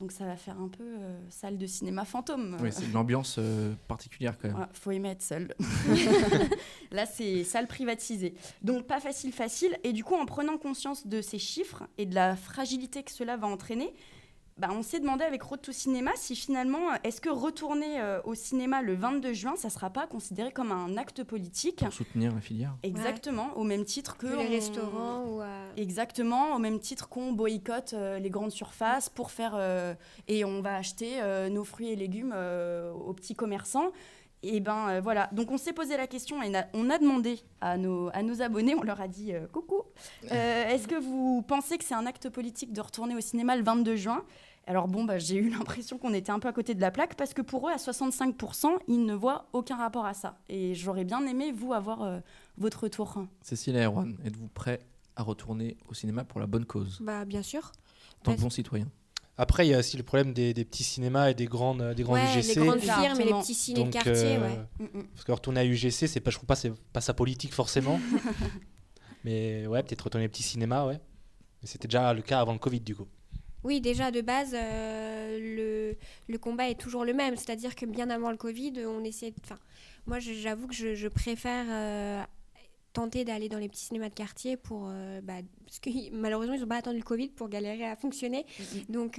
[0.00, 2.56] Donc ça va faire un peu euh, salle de cinéma fantôme.
[2.62, 4.66] Oui, c'est une ambiance euh, particulière quand même.
[4.72, 5.54] Il faut aimer être seul.
[6.92, 8.34] Là, c'est salle privatisée.
[8.62, 9.76] Donc pas facile, facile.
[9.82, 13.36] Et du coup, en prenant conscience de ces chiffres et de la fragilité que cela
[13.36, 13.92] va entraîner,
[14.58, 18.34] bah, on s'est demandé avec Road to Cinéma si finalement, est-ce que retourner euh, au
[18.34, 22.34] cinéma le 22 juin, ça ne sera pas considéré comme un acte politique Pour soutenir
[22.34, 22.74] la filière.
[22.82, 24.26] Exactement, au même titre que...
[24.26, 25.42] les restaurants ou...
[25.76, 29.52] Exactement, au même titre qu'on boycotte euh, les grandes surfaces pour faire...
[29.54, 29.94] Euh,
[30.26, 32.34] et on va acheter nos fruits et légumes
[33.06, 33.92] aux petits commerçants.
[34.42, 38.08] Et ben voilà, donc on s'est posé la question et on a demandé à nos,
[38.12, 39.82] à nos abonnés, on leur a dit coucou,
[40.30, 43.96] est-ce que vous pensez que c'est un acte politique de retourner au cinéma le 22
[43.96, 44.24] juin?
[44.68, 47.14] Alors bon, bah, j'ai eu l'impression qu'on était un peu à côté de la plaque
[47.16, 50.38] parce que pour eux, à 65%, ils ne voient aucun rapport à ça.
[50.48, 52.20] Et j'aurais bien aimé, vous, avoir euh,
[52.58, 53.24] votre retour.
[53.42, 54.80] Cécile et Erwan, êtes-vous prêts
[55.16, 56.98] à retourner au cinéma pour la bonne cause?
[57.00, 57.72] Bah bien sûr.
[58.22, 58.88] Tant que bon citoyen.
[59.40, 62.18] Après, il y a aussi le problème des, petits cinémas et des grandes, des grandes
[62.18, 62.56] ouais, UGC.
[62.56, 64.58] Les grandes firmes et les petits ciné de quartier, euh, ouais.
[64.80, 65.04] Mm, mm.
[65.14, 68.00] Parce que retourner à UGC, c'est pas, je trouve pas, c'est pas sa politique forcément.
[69.24, 71.00] Mais ouais, peut-être retourner aux petits cinémas, ouais.
[71.62, 73.06] Mais c'était déjà le cas avant le Covid, du coup.
[73.68, 77.36] Oui, déjà de base, euh, le, le, combat est toujours le même.
[77.36, 79.34] C'est-à-dire que bien avant le Covid, on essayait.
[79.44, 79.58] Enfin,
[80.06, 82.22] moi, j'avoue que je, je préfère euh,
[82.94, 84.88] tenter d'aller dans les petits cinémas de quartier pour.
[84.88, 85.34] Euh, bah,
[85.66, 88.46] parce que malheureusement, ils n'ont pas attendu le Covid pour galérer à fonctionner.
[88.58, 88.90] Mm-hmm.
[88.90, 89.18] Donc,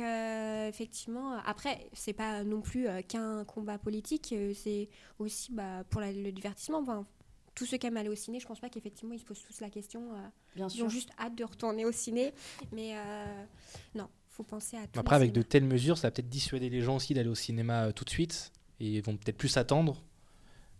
[0.68, 6.80] effectivement, après, c'est pas non plus qu'un combat politique, c'est aussi bah, pour le divertissement.
[6.80, 7.06] Enfin,
[7.54, 9.62] tous ceux qui aiment aller au ciné, je pense pas qu'effectivement ils se posent tous
[9.62, 10.10] la question.
[10.56, 12.34] Bien ils ont juste hâte de retourner au ciné.
[12.72, 12.96] Mais
[13.94, 14.08] non,
[14.44, 17.30] penser à Après, avec de telles mesures, ça va peut-être dissuader les gens aussi d'aller
[17.30, 20.04] au cinéma euh, tout de suite et ils vont peut-être plus s'attendre.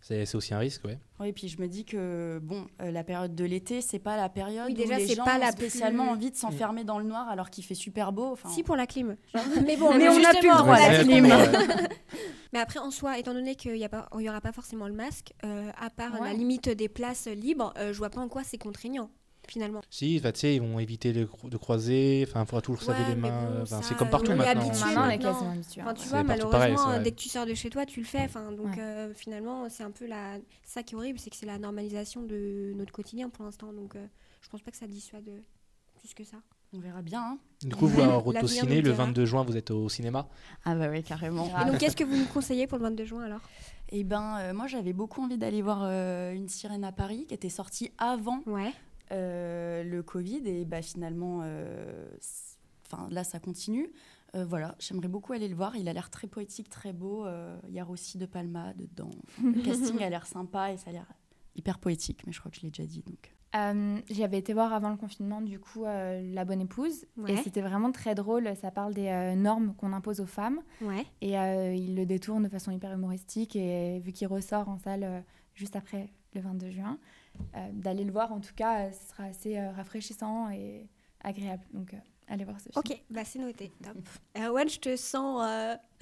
[0.02, 0.98] C'est aussi un risque, ouais.
[1.18, 4.16] Oui, et puis je me dis que bon, euh, la période de l'été, c'est pas
[4.16, 7.28] la période déjà, où les gens pas ont spécialement envie de s'enfermer dans le noir
[7.28, 8.34] alors qu'il fait super beau.
[8.48, 9.16] Si pour la clim.
[9.66, 11.26] mais bon, mais, on n'a plus le droit à la clim.
[12.54, 15.90] mais après, en soi, étant donné qu'il n'y aura pas forcément le masque, euh, à
[15.90, 19.10] part la limite des places libres, je vois pas en quoi c'est contraignant
[19.50, 19.80] finalement.
[19.90, 23.20] Si, tu sais, ils vont éviter de croiser, enfin, il faudra toujours se laver les
[23.20, 23.64] mains.
[23.82, 24.66] c'est comme partout maintenant.
[24.66, 25.82] Maintenant, on est quasiment habitué.
[25.82, 28.22] Enfin, tu vois, malheureusement, dès que tu sors de chez toi, tu le fais.
[28.22, 30.36] Enfin, donc, euh, finalement, c'est un peu la...
[30.64, 33.72] ça qui est horrible, c'est que c'est la normalisation de notre quotidien pour l'instant.
[33.72, 34.06] Donc, euh,
[34.40, 35.30] je pense pas que ça dissuade
[35.98, 36.38] plus que ça.
[36.72, 37.20] On verra bien.
[37.20, 37.38] Hein.
[37.62, 40.28] Du coup, vous, à ciné, le 22 juin, vous êtes au cinéma?
[40.64, 41.48] Ah bah oui, carrément.
[41.60, 43.40] Et donc, qu'est-ce que vous nous conseillez pour le 22 juin alors?
[43.88, 45.84] Eh ben, euh, moi, j'avais beaucoup envie d'aller voir
[46.32, 48.72] Une sirène à Paris, qui était sortie avant ouais.
[49.12, 52.08] Euh, le Covid et bah, finalement, euh,
[52.86, 53.90] enfin là, ça continue.
[54.36, 55.76] Euh, voilà, j'aimerais beaucoup aller le voir.
[55.76, 57.26] Il a l'air très poétique, très beau.
[57.68, 59.10] Il y a aussi de Palma dedans.
[59.42, 61.06] le casting a l'air sympa et ça a l'air
[61.56, 63.02] hyper poétique, mais je crois que je l'ai déjà dit.
[63.02, 63.34] Donc.
[64.08, 67.06] J'y avais été voir avant le confinement, du coup, La Bonne Épouse.
[67.26, 68.54] Et c'était vraiment très drôle.
[68.54, 70.60] Ça parle des normes qu'on impose aux femmes.
[70.80, 71.04] Ouais.
[71.20, 71.32] Et
[71.76, 73.56] il le détourne de façon hyper humoristique.
[73.56, 76.96] Et vu qu'il ressort en salle juste après le 22 juin, euh,
[77.72, 80.86] d'aller le voir, en tout cas, euh, ce sera assez euh, rafraîchissant et
[81.22, 81.62] agréable.
[81.72, 81.94] Donc,
[82.28, 82.74] allez voir ce film.
[82.76, 83.72] Ok, bah c'est noté.
[83.82, 83.96] Top.
[84.36, 85.42] Erwan, je te sens.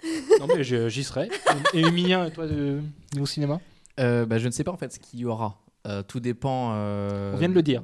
[0.41, 1.29] non, mais j'y serai.
[1.75, 2.81] Et Emilien, toi, de,
[3.19, 3.61] au cinéma?
[3.97, 5.59] Bah, Je ne sais pas en fait ce qu'il y aura.
[6.07, 6.73] tout dépend.
[6.73, 7.83] On vient de le dire.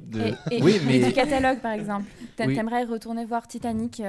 [0.61, 0.99] oui, mais...
[0.99, 2.05] du catalogue, par exemple.
[2.35, 4.01] T'aimerais retourner voir Titanic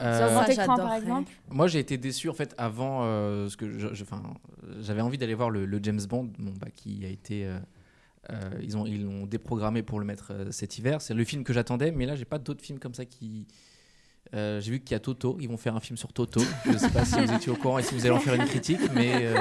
[0.00, 1.32] euh, sur grand écran, par exemple?
[1.50, 3.02] Moi, j'ai été déçu en fait avant,
[3.48, 3.66] ce que
[4.80, 7.58] j'avais envie d'aller voir le, James Bond, bon, bah, qui a été euh,
[8.62, 11.00] ils ont ils l'ont déprogrammé pour le mettre euh, cet hiver.
[11.00, 13.46] C'est le film que j'attendais, mais là j'ai pas d'autres films comme ça qui.
[14.34, 16.42] Euh, j'ai vu qu'il y a Toto, ils vont faire un film sur Toto.
[16.66, 18.34] Je ne sais pas si vous étiez au courant et si vous allez en faire
[18.34, 19.32] une critique, mais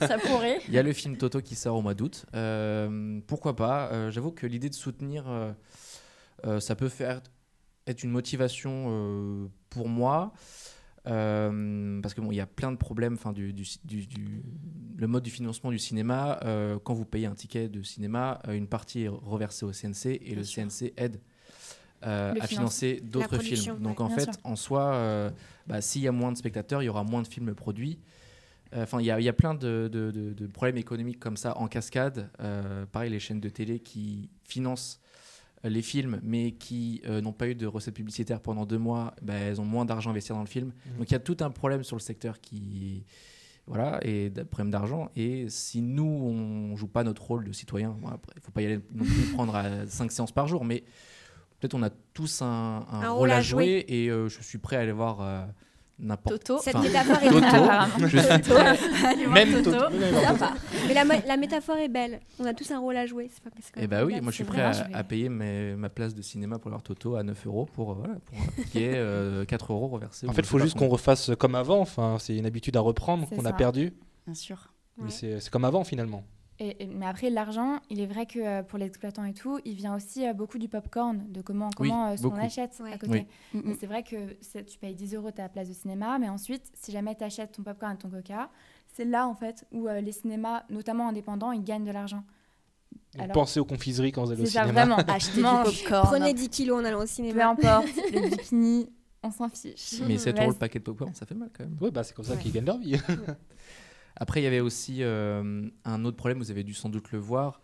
[0.00, 0.60] ça pourrait.
[0.68, 2.26] Il y a le film Toto qui sort au mois d'août.
[3.26, 4.10] pourquoi pas?
[4.10, 5.24] J'avoue que l'idée de soutenir,
[6.60, 7.22] ça peut faire
[7.88, 10.32] être une motivation pour moi.
[11.06, 13.14] Euh, parce que bon, il y a plein de problèmes.
[13.14, 14.42] Enfin, du, du, du,
[14.96, 16.40] le mode du financement du cinéma.
[16.44, 20.20] Euh, quand vous payez un ticket de cinéma, euh, une partie est reversée au CNC
[20.20, 21.20] et le CNC aide
[22.02, 23.78] à financer d'autres films.
[23.80, 25.32] Donc en fait, en soi,
[25.66, 27.98] bah, s'il y a moins de spectateurs, il y aura moins de films produits.
[28.74, 32.30] Enfin, il y, y, a plein de, de, de, problèmes économiques comme ça en cascade.
[32.92, 35.00] pareil, les chaînes de télé qui financent
[35.68, 39.34] les films, mais qui euh, n'ont pas eu de recettes publicitaires pendant deux mois, bah,
[39.34, 40.68] elles ont moins d'argent à investir dans le film.
[40.68, 40.98] Mmh.
[40.98, 43.04] Donc il y a tout un problème sur le secteur qui.
[43.68, 45.10] Voilà, et problème d'argent.
[45.16, 48.66] Et si nous, on joue pas notre rôle de citoyen, il ne faut pas y
[48.66, 50.84] aller non plus prendre à 5 séances par jour, mais
[51.58, 54.76] peut-être on a tous un, un Un rôle à jouer, et euh, je suis prêt
[54.76, 55.44] à aller voir euh,
[55.98, 56.60] n'importe Toto.
[56.62, 57.88] Cette métaphore est voir
[59.32, 59.76] Même Toto.
[60.88, 60.94] Mais
[61.26, 62.20] la, métaphore est belle.
[62.38, 63.28] On a tous un rôle à jouer.
[63.32, 65.74] c'est pas- c'est quand Eh bah oui, belle, moi je suis prêt à, payer mes-
[65.76, 68.62] ma place de cinéma pour leur Toto à 9 euros pour, euh, voilà, pour euh,
[68.72, 70.28] qu'il y ait euh, 4 euros reversés.
[70.28, 71.80] En fait, il faut juste qu'on refasse comme avant.
[71.80, 73.52] Enfin, c'est une habitude à reprendre qu'on a ça.
[73.52, 73.92] perdu.
[74.26, 74.72] Bien sûr.
[74.98, 75.10] Mais Ouais.
[75.40, 76.24] c'est comme avant finalement.
[76.58, 79.74] Et- et- mais après, l'argent, il est vrai que euh, pour l'exploitant et tout, il
[79.74, 82.92] vient aussi euh, beaucoup du popcorn, de comment, Oui, comment euh, ce qu'on achète Ouais.
[82.92, 83.26] à côté.
[83.52, 83.76] Oui.
[83.78, 87.14] C'est vrai que tu payes 10 euros ta place de cinéma, mais ensuite, si jamais
[87.14, 88.48] tu achètes ton popcorn et ton coca,
[88.88, 92.24] c'est là en fait où euh, les cinémas, notamment indépendants, ils gagnent de l'argent.
[93.18, 94.86] Alors- Pensez aux confiseries quand vous allez au C'est ça, cinéma.
[94.86, 94.96] vraiment.
[95.14, 95.70] Acheter Mange.
[95.70, 96.06] du popcorn.
[96.06, 97.48] Prenez 10 kilos en allant au Peu cinéma.
[97.50, 98.88] importe, les bikinis,
[99.22, 100.00] on s'en fiche.
[100.06, 101.76] Mais 7 Ouais, euros le paquet de popcorn, ça fait mal quand même.
[101.82, 102.38] Oui, bah, c'est comme ça Ouais.
[102.40, 102.96] qu'ils gagnent leur vie.
[104.16, 107.18] Après, il y avait aussi euh, un autre problème, vous avez dû sans doute le
[107.18, 107.60] voir,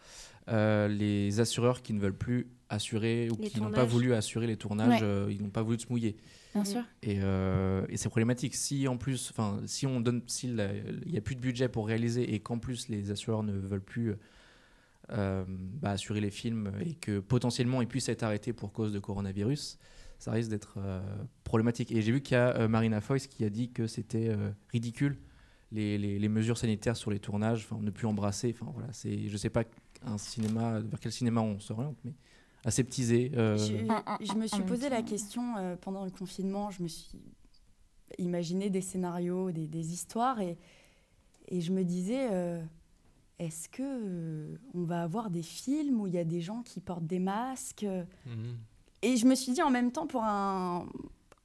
[0.48, 4.46] euh, les assureurs qui ne veulent plus assurer ou Les qui n'ont pas voulu assurer
[4.46, 5.06] les tournages, Ouais.
[5.06, 6.16] euh, ils n'ont pas voulu se mouiller.
[6.54, 6.82] Bien sûr.
[7.02, 8.54] Et, et c'est problématique.
[8.54, 10.54] Si en plus, enfin, si on donne, s'il
[11.06, 14.14] n'y a plus de budget pour réaliser et qu'en plus les assureurs ne veulent plus
[15.08, 19.78] bah, assurer les films et que potentiellement ils puissent être arrêtés pour cause de coronavirus,
[20.18, 20.78] ça risque d'être
[21.44, 21.90] problématique.
[21.90, 24.36] Et j'ai vu qu'il y a Marina Foïs qui a dit que c'était
[24.70, 25.16] ridicule
[25.72, 28.54] les, les- les mesures sanitaires sur les tournages, enfin ne plus embrasser.
[28.58, 29.64] Enfin voilà, c'est, je sais pas
[30.04, 32.12] un cinéma vers quel cinéma on s'oriente, mais
[32.64, 33.32] aseptisé.
[33.36, 33.56] euh,
[34.20, 36.70] Je, me suis posé la question euh, pendant le confinement.
[36.70, 37.18] Je me suis
[38.18, 40.58] imaginé des scénarios, des, des histoires, et,
[41.48, 42.62] et je me disais euh,
[43.38, 46.80] est-ce que euh, on va avoir des films où il y a des gens qui
[46.80, 47.86] portent des masques
[48.26, 48.56] Mhm.
[49.04, 50.86] Et je me suis dit en même temps pour un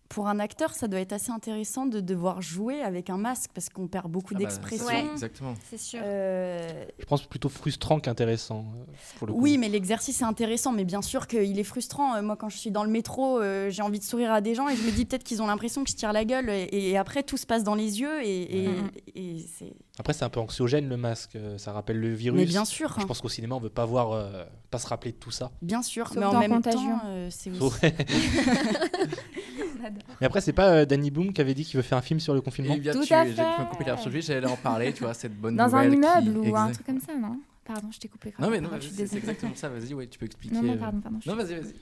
[0.09, 3.69] pour un acteur, ça doit être assez intéressant de devoir jouer avec un masque parce
[3.69, 4.85] qu'on perd beaucoup ah bah, d'expression.
[4.87, 5.05] Ouais.
[5.11, 5.53] Exactement.
[5.69, 5.99] C'est sûr.
[6.03, 8.65] Euh, Je pense plutôt frustrant qu'intéressant.
[8.75, 8.83] euh,
[9.17, 9.39] pour le coup.
[9.41, 12.15] Oui, mais l'exercice est intéressant, mais bien sûr qu'il est frustrant.
[12.15, 14.55] Euh, Moi, quand je suis dans le métro, euh, j'ai envie de sourire à des
[14.55, 16.49] gens et je me dis peut-être qu'ils ont l'impression que je tire la gueule.
[16.49, 18.69] Et, et après, tout se passe dans les yeux et, et-
[19.15, 19.73] et c'est.
[19.99, 21.37] Après, c'est un peu anxiogène le masque.
[21.57, 22.39] Ça rappelle le virus.
[22.39, 25.11] Mais bien sûr, Je pense qu'au cinéma, on veut pas voir, euh, pas se rappeler
[25.11, 25.51] de tout ça.
[25.61, 26.07] bien sûr.
[26.07, 26.99] Sauf mais en même Contagion.
[26.99, 27.81] temps, euh, c'est aussi.
[30.21, 32.19] Mais après, c'est pas euh, Danny Boom qui avait dit qu'il veut faire un film
[32.19, 32.73] sur le confinement.
[32.77, 33.69] Eh bien, Tout tu, à j'ai- tu m'as fait.
[33.69, 36.41] coupé l'herbe sur le j'allais en parler, tu vois, cette bonne Dans un nouvelle immeuble
[36.43, 37.39] qui- ou un truc comme ça, non?
[37.65, 38.33] Pardon, je t'ai coupé.
[38.39, 40.55] Non, mais non, c'est exactement ça, vas-y, ouais, tu peux expliquer.
[40.55, 41.19] Non, non, euh, pardon, pardon.
[41.25, 41.73] Non, vas-y, vas-y.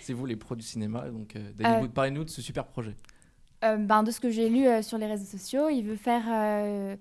[0.00, 2.64] C'est vous les pros du cinéma, donc euh, Danny Euh, Boone, parlez-nous de ce super
[2.64, 2.94] projet.
[3.64, 6.22] Euh, ben, de ce que j'ai lu euh, sur les réseaux sociaux, il veut faire
[6.28, 6.96] euh,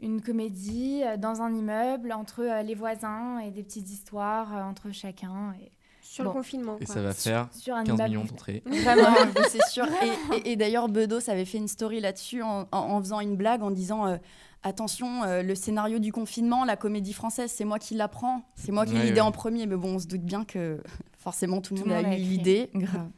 [0.00, 5.54] une comédie dans un immeuble entre les voisins et des petites histoires entre chacun.
[5.62, 5.70] Et
[6.12, 6.30] Sur bon.
[6.30, 6.76] le confinement.
[6.80, 6.94] Et quoi.
[6.94, 8.08] ça va faire sur un 15 immeuble.
[8.10, 8.62] millions d'entrées.
[8.66, 9.14] Vraiment.
[9.48, 9.84] C'est sûr.
[10.32, 13.36] Et, et- et d'ailleurs, Bedos avait fait une story là-dessus en, en- en faisant une
[13.36, 14.16] blague en disant euh,
[14.62, 18.42] Attention, euh, le scénario du confinement, la comédie française, c'est moi qui l'apprends.
[18.56, 19.20] C'est moi qui ai Ouais, l'idée ouais.
[19.20, 19.66] en premier.
[19.66, 20.82] Mais bon, on se doute bien que
[21.18, 22.70] forcément tout le monde a eu l'idée.
[22.74, 23.08] Grave.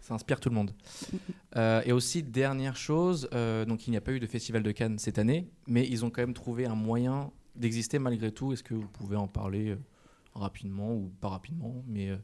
[0.00, 0.72] Ça inspire tout le monde.
[1.56, 4.72] Euh, et aussi, dernière chose, euh, donc il n'y a pas eu de festival de
[4.72, 8.52] Cannes cette année, mais ils ont quand même trouvé un moyen d'exister malgré tout.
[8.52, 9.78] Est-ce que vous pouvez en parler euh,
[10.34, 12.16] rapidement ou pas rapidement mais, euh,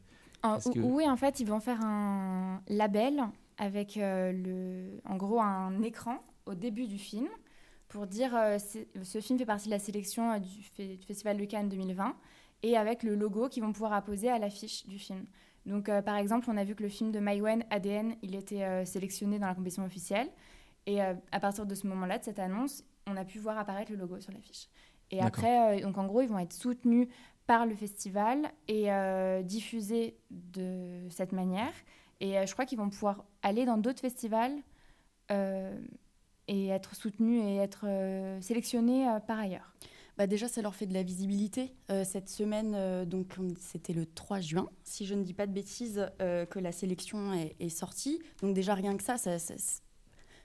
[0.71, 3.21] Que- Oui, en fait, ils vont faire un label
[3.57, 7.27] avec euh, le, en gros un écran au début du film
[7.87, 8.57] pour dire euh,
[9.03, 12.15] ce film fait partie de la sélection euh, du, fe- du Festival de Cannes 2020
[12.63, 15.25] et avec le logo qu'ils vont pouvoir apposer à l'affiche du film.
[15.65, 18.85] Donc, euh, par exemple, on a vu que le film de Maïwen, ADN, il était
[18.85, 20.29] sélectionné dans la compétition officielle.
[20.85, 23.97] Et à partir de ce moment-là, de cette annonce, on a pu voir apparaître le
[23.97, 24.67] logo sur l'affiche.
[25.11, 27.07] Et après, euh, donc en gros, ils vont être soutenus
[27.47, 31.73] par le festival et euh, diffusés de cette manière.
[32.19, 34.53] Et euh, je crois qu'ils vont pouvoir aller dans d'autres festivals
[35.31, 35.79] euh,
[36.47, 37.85] et être soutenus et être
[38.41, 39.73] sélectionnés par ailleurs.
[40.17, 41.75] Bah déjà, ça leur fait de la visibilité.
[42.05, 46.09] Cette semaine, donc on- c'était le 3 juin, si je ne dis pas de bêtises,
[46.19, 48.19] que la sélection est, sortie.
[48.41, 49.53] Donc déjà, rien que ça, ça- ça-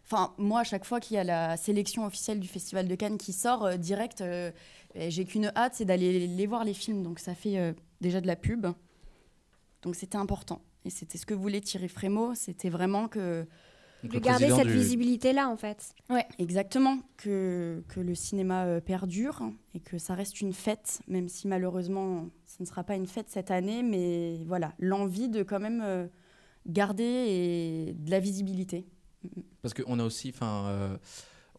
[0.05, 3.19] Enfin, moi, à chaque fois qu'il y a la sélection officielle du Festival de Cannes
[3.19, 4.51] qui sort, euh, direct, euh,
[4.95, 7.03] j'ai qu'une hâte, c'est d'aller les voir les films.
[7.03, 8.67] Donc ça fait euh, déjà de la pub.
[9.83, 10.61] Donc c'était important.
[10.85, 13.47] Et c'était ce que voulait Thierry Frémaux, c'était vraiment que
[14.03, 15.95] donc De garder cette du- visibilité-là, en fait.
[16.38, 19.43] Exactement, que, que le cinéma perdure
[19.75, 23.31] et que ça reste une fête, même si malheureusement ce ne sera pas une fête
[23.31, 26.09] cette année, mais voilà, l'envie de quand même
[26.67, 28.85] garder et de la visibilité.
[29.63, 30.99] Parce qu'on a aussi, enfin, euh,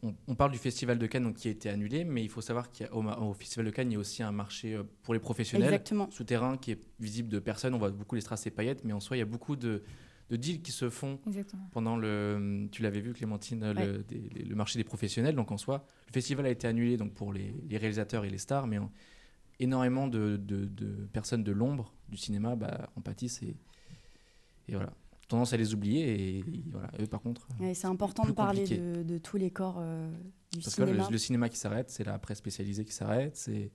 [0.01, 2.41] on, on parle du festival de Cannes donc, qui a été annulé, mais il faut
[2.41, 5.69] savoir qu'au festival de Cannes, il y a aussi un marché euh, pour les professionnels
[5.69, 6.11] Exactement.
[6.11, 7.73] souterrain qui est visible de personnes.
[7.73, 9.83] On voit beaucoup les strass et paillettes, mais en soi, il y a beaucoup de,
[10.29, 11.69] de deals qui se font Exactement.
[11.71, 12.67] pendant le.
[12.73, 15.35] Tu l'avais vu, Clémentine, le, des- les- le marché des professionnels.
[15.35, 18.37] Donc en soi, le festival a été annulé donc pour les, les réalisateurs et les
[18.37, 18.91] stars, mais en-
[19.59, 23.55] énormément de, de- de personnes de l'ombre du cinéma bah, en pâtissent et,
[24.67, 24.91] et voilà.
[25.33, 26.89] Tendance à les oublier et voilà.
[27.01, 27.47] Eux, par contre.
[27.59, 30.07] euh, Ouais, c'est important plus de parler de, de tous les corps euh,
[30.51, 31.05] du Parce que là, cinéma.
[31.07, 33.71] le, le cinéma qui s'arrête, c'est la presse spécialisée qui s'arrête, c'est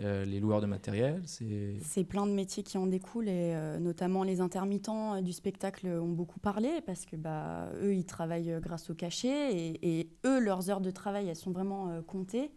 [0.00, 1.74] euh, les loueurs de matériel, c'est.
[1.82, 5.86] C'est plein de métiers qui en découlent et euh, notamment les intermittents euh, du spectacle
[5.88, 10.10] ont beaucoup parlé parce que bah, eux, ils travaillent euh, grâce au cachet et, et
[10.26, 12.50] eux, leurs heures de travail, elles sont vraiment euh, comptées.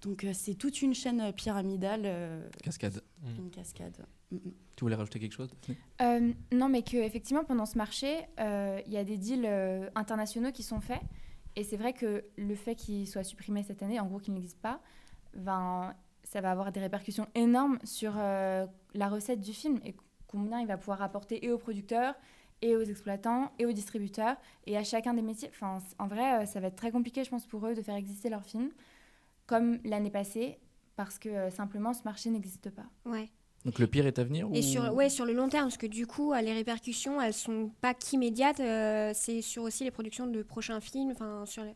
[0.00, 3.02] Donc euh, c'est toute une chaîne pyramidale, euh, Cascade.
[3.38, 3.96] une cascade.
[4.30, 5.50] Tu voulais rajouter quelque chose
[6.00, 9.88] Euh, non, mais que effectivement pendant ce marché, euh, il y a des deals euh,
[9.94, 11.00] internationaux qui sont faits.
[11.56, 14.60] Et c'est vrai que le fait qu'il soit supprimé cette année, en gros qu'il n'existe
[14.60, 14.80] pas,
[15.34, 20.60] ben, ça va avoir des répercussions énormes sur euh, la recette du film et combien
[20.60, 22.14] il va pouvoir apporter et aux producteurs,
[22.60, 25.48] et aux exploitants, et aux distributeurs, et à chacun des métiers.
[25.48, 28.28] Enfin, en vrai, ça va être très compliqué, je pense, pour eux de faire exister
[28.28, 28.70] leur film,
[29.46, 30.58] comme l'année passée,
[30.96, 32.86] parce que simplement ce marché n'existe pas.
[33.06, 33.30] Ouais.
[33.64, 35.76] Donc le pire est à venir Et ou- sur, ouais, sur le long terme, parce
[35.76, 39.90] que du coup, euh, les répercussions, elles sont pas qu'immédiates, euh, c'est sur aussi les
[39.90, 41.10] productions de prochains films.
[41.10, 41.74] Enfin, sur les-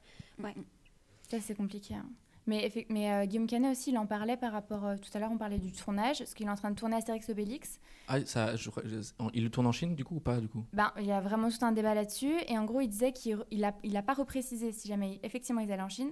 [1.29, 1.95] Ça, c'est compliqué.
[1.95, 2.07] hein.
[2.49, 4.85] Mais, mais euh, Guillaume Canet aussi, il en parlait par rapport.
[4.85, 6.97] euh, tout à l'heure, on parlait du tournage, parce qu'il est en train de tourner
[6.97, 7.79] Astérix Obélix.
[8.09, 8.97] Ah, ça, je crois- je-
[9.33, 10.65] il le tourne en Chine du coup ou pas du coup?
[10.73, 12.33] Ben, il y a vraiment tout un débat là-dessus.
[12.49, 15.21] Et en gros, il disait qu'il n'a il a, il a pas reprécisé si jamais
[15.23, 16.11] effectivement ils allaient en Chine.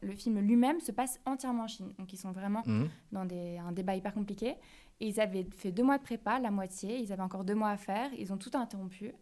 [0.00, 1.92] Le, film lui-même se passe entièrement en Chine.
[1.98, 2.88] Donc ils sont vraiment Mhm.
[3.12, 4.54] dans des, un débat hyper compliqué.
[5.00, 6.98] Et ils avaient fait deux mois de prépa, la moitié.
[6.98, 8.10] Ils avaient encore deux mois à faire.
[8.18, 9.12] Ils ont tout interrompu.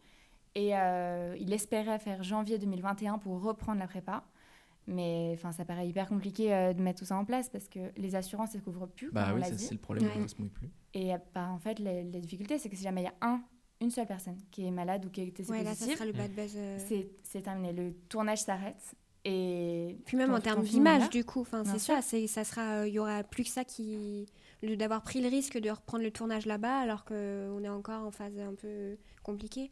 [0.54, 4.22] Et euh, il espérait faire janvier 2021 pour reprendre la prépa.
[4.86, 7.80] Mais enfin, ça paraît hyper compliqué euh, de mettre tout ça en place parce que
[7.96, 10.22] les assurances ne couvrent plus, Bah oui, c'est le problème, Ouais.
[10.22, 10.68] ça se mouille plus.
[10.92, 13.14] Et euh, bah, en fait, la, la difficulté, c'est que si jamais il y a
[13.22, 13.40] un,
[13.80, 15.98] une seule personne qui est malade ou qui est testé ouais, positive,
[16.36, 16.52] buzz.
[16.56, 16.78] euh.
[17.22, 17.72] c'est terminé.
[17.72, 18.94] Le tournage s'arrête.
[19.24, 22.92] Et Puis même en termes d'image, du coup, enfin, c'est ça, c'est, ça sera, il
[22.94, 24.26] y aura plus que ça qui,
[24.62, 28.38] d'avoir pris le risque de reprendre le tournage là-bas, alors qu'on est encore en phase
[28.38, 29.70] un peu compliquée.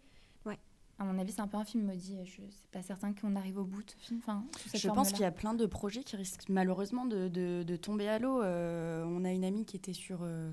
[0.99, 2.17] À mon avis, c'est un peu un film maudit.
[2.25, 4.21] Je suis pas certain qu'on arrive au bout de film.
[4.23, 7.77] Enfin, Je pense qu'il y a plein de projets qui risquent malheureusement de, de- de
[7.77, 8.41] tomber à l'eau.
[8.41, 10.53] Euh, on a une amie qui était sur, euh,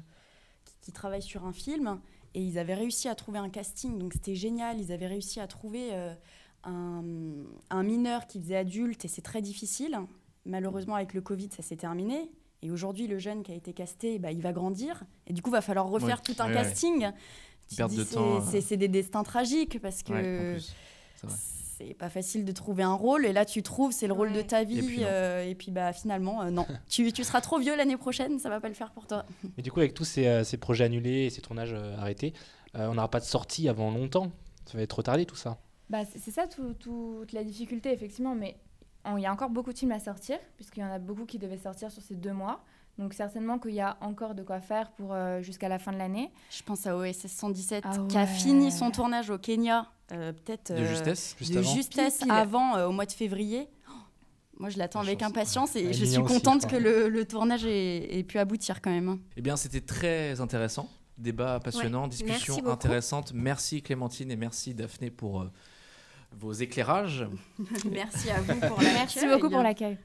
[0.65, 1.99] qui, qui travaille sur un film
[2.33, 4.79] et ils avaient réussi à trouver un casting, donc c'était génial.
[4.79, 6.15] Ils avaient réussi à trouver euh,
[6.63, 7.03] un,
[7.69, 9.99] un mineur qui faisait adulte et c'est très difficile.
[10.45, 12.31] Malheureusement, avec le Covid, ça s'est terminé.
[12.61, 15.03] Et aujourd'hui, le jeune qui a été casté, bah, il va grandir.
[15.27, 16.33] Et du coup, va falloir refaire Ouais.
[16.35, 17.09] tout un Ouais, casting.
[17.77, 18.61] Perte de temps, euh.
[18.61, 20.57] C'est des destins tragiques parce que.
[21.77, 24.41] C'est pas facile de trouver un rôle et là tu trouves c'est le rôle de
[24.41, 25.05] ta vie Et puis non.
[25.07, 28.49] euh, et puis bah finalement euh, non tu, tu seras trop vieux l'année prochaine ça
[28.49, 30.83] va pas le faire pour toi Mais du coup, avec tous ces, euh, ces projets
[30.83, 32.33] annulés et ces tournages euh, arrêtés,
[32.75, 34.29] euh, on n'aura pas de sortie avant longtemps.
[34.65, 35.57] Ça va être retardé tout ça.
[35.89, 38.35] Bah, c'est ça tout- toute la difficulté, effectivement.
[38.35, 38.57] Mais
[39.15, 41.39] il y a encore beaucoup de films à sortir, puisqu'il y en a beaucoup qui
[41.39, 42.63] devaient sortir sur ces deux mois.
[42.97, 45.97] Donc certainement qu'il y a encore de quoi faire pour euh, jusqu'à la fin de
[45.97, 46.31] l'année.
[46.51, 50.73] je pense à OSS 117 Ah qui a fini son tournage au Kenya euh, peut-être
[50.73, 51.73] De euh, justesse Juste de avant.
[51.75, 53.93] justesse avant euh, au mois de février Oh,
[54.59, 55.29] moi je l'attends La avec chance.
[55.29, 58.91] impatience et Ouais, je suis contente que le, le tournage ait, ait pu aboutir quand
[58.91, 59.19] même hein.
[59.37, 60.89] Eh bien, c'était très intéressant.
[61.17, 63.31] Débat passionnant, discussion Merci intéressante.
[63.33, 65.51] Merci Clémentine et merci Daphné pour euh,
[66.37, 67.25] vos éclairages.
[67.91, 69.97] merci à vous pour la Merci beaucoup pour l'accueil.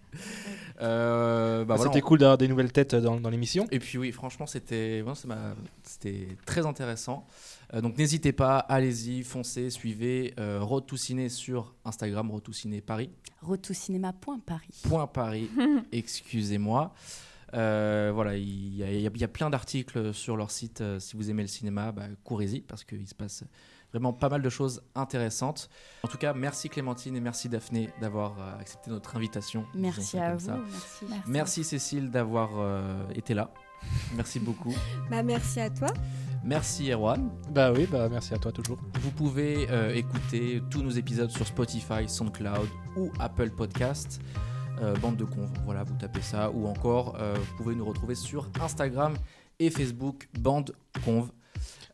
[0.81, 3.66] Euh, bah Bah, voilà, C'était on- cool d'avoir des nouvelles têtes dans, dans l'émission.
[3.70, 7.27] Et puis oui, franchement, c'était ouais, ça m'a- c'était très intéressant.
[7.72, 12.53] Euh, donc n'hésitez pas, allez-y, foncez, suivez euh, Road to Ciné sur Instagram, Road to
[12.53, 13.11] Ciné Paris.
[13.43, 15.49] retourcinéma.paris Point Paris,
[15.93, 16.93] excusez-moi.
[17.55, 20.81] Euh, voilà, y, y il y a plein d'articles sur leur site.
[20.81, 23.45] euh, si vous aimez le cinéma, bah, courez-y parce qu'il se passe
[23.95, 25.70] vraiment pas mal de choses intéressantes.
[26.03, 29.64] En tout cas, merci Clémentine et merci Daphné d'avoir euh, accepté notre invitation.
[29.72, 31.07] merci à vous merci.
[31.28, 33.53] Merci Cécile d'avoir euh, été là.
[34.16, 34.74] Merci beaucoup.
[35.11, 35.88] Bah, merci à toi.
[36.42, 37.30] Merci Erwan.
[37.51, 38.78] Bah oui, bah merci à toi toujours.
[39.01, 44.20] Vous pouvez euh, écouter tous nos épisodes sur Spotify, SoundCloud ou Apple Podcast.
[44.82, 46.51] Euh, bande de conf, voilà, vous tapez ça.
[46.51, 49.14] Ou encore, euh, vous pouvez nous retrouver sur Instagram
[49.59, 50.74] et Facebook, bande
[51.05, 51.28] conv.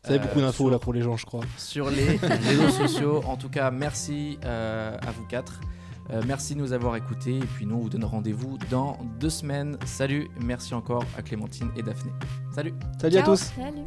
[0.03, 1.43] Ça fait Euh, beaucoup d'infos sur- là pour les gens, je crois.
[1.57, 3.21] Sur les réseaux sociaux.
[3.27, 5.61] En tout cas, merci euh, à vous quatre.
[6.09, 7.37] Euh, merci de nous avoir écoutés.
[7.37, 9.77] Et puis nous, on vous donne rendez-vous dans deux semaines.
[9.85, 12.11] Salut, merci encore à Clémentine et Daphné.
[12.53, 13.51] Salut Salut à tous.
[13.55, 13.85] Salut.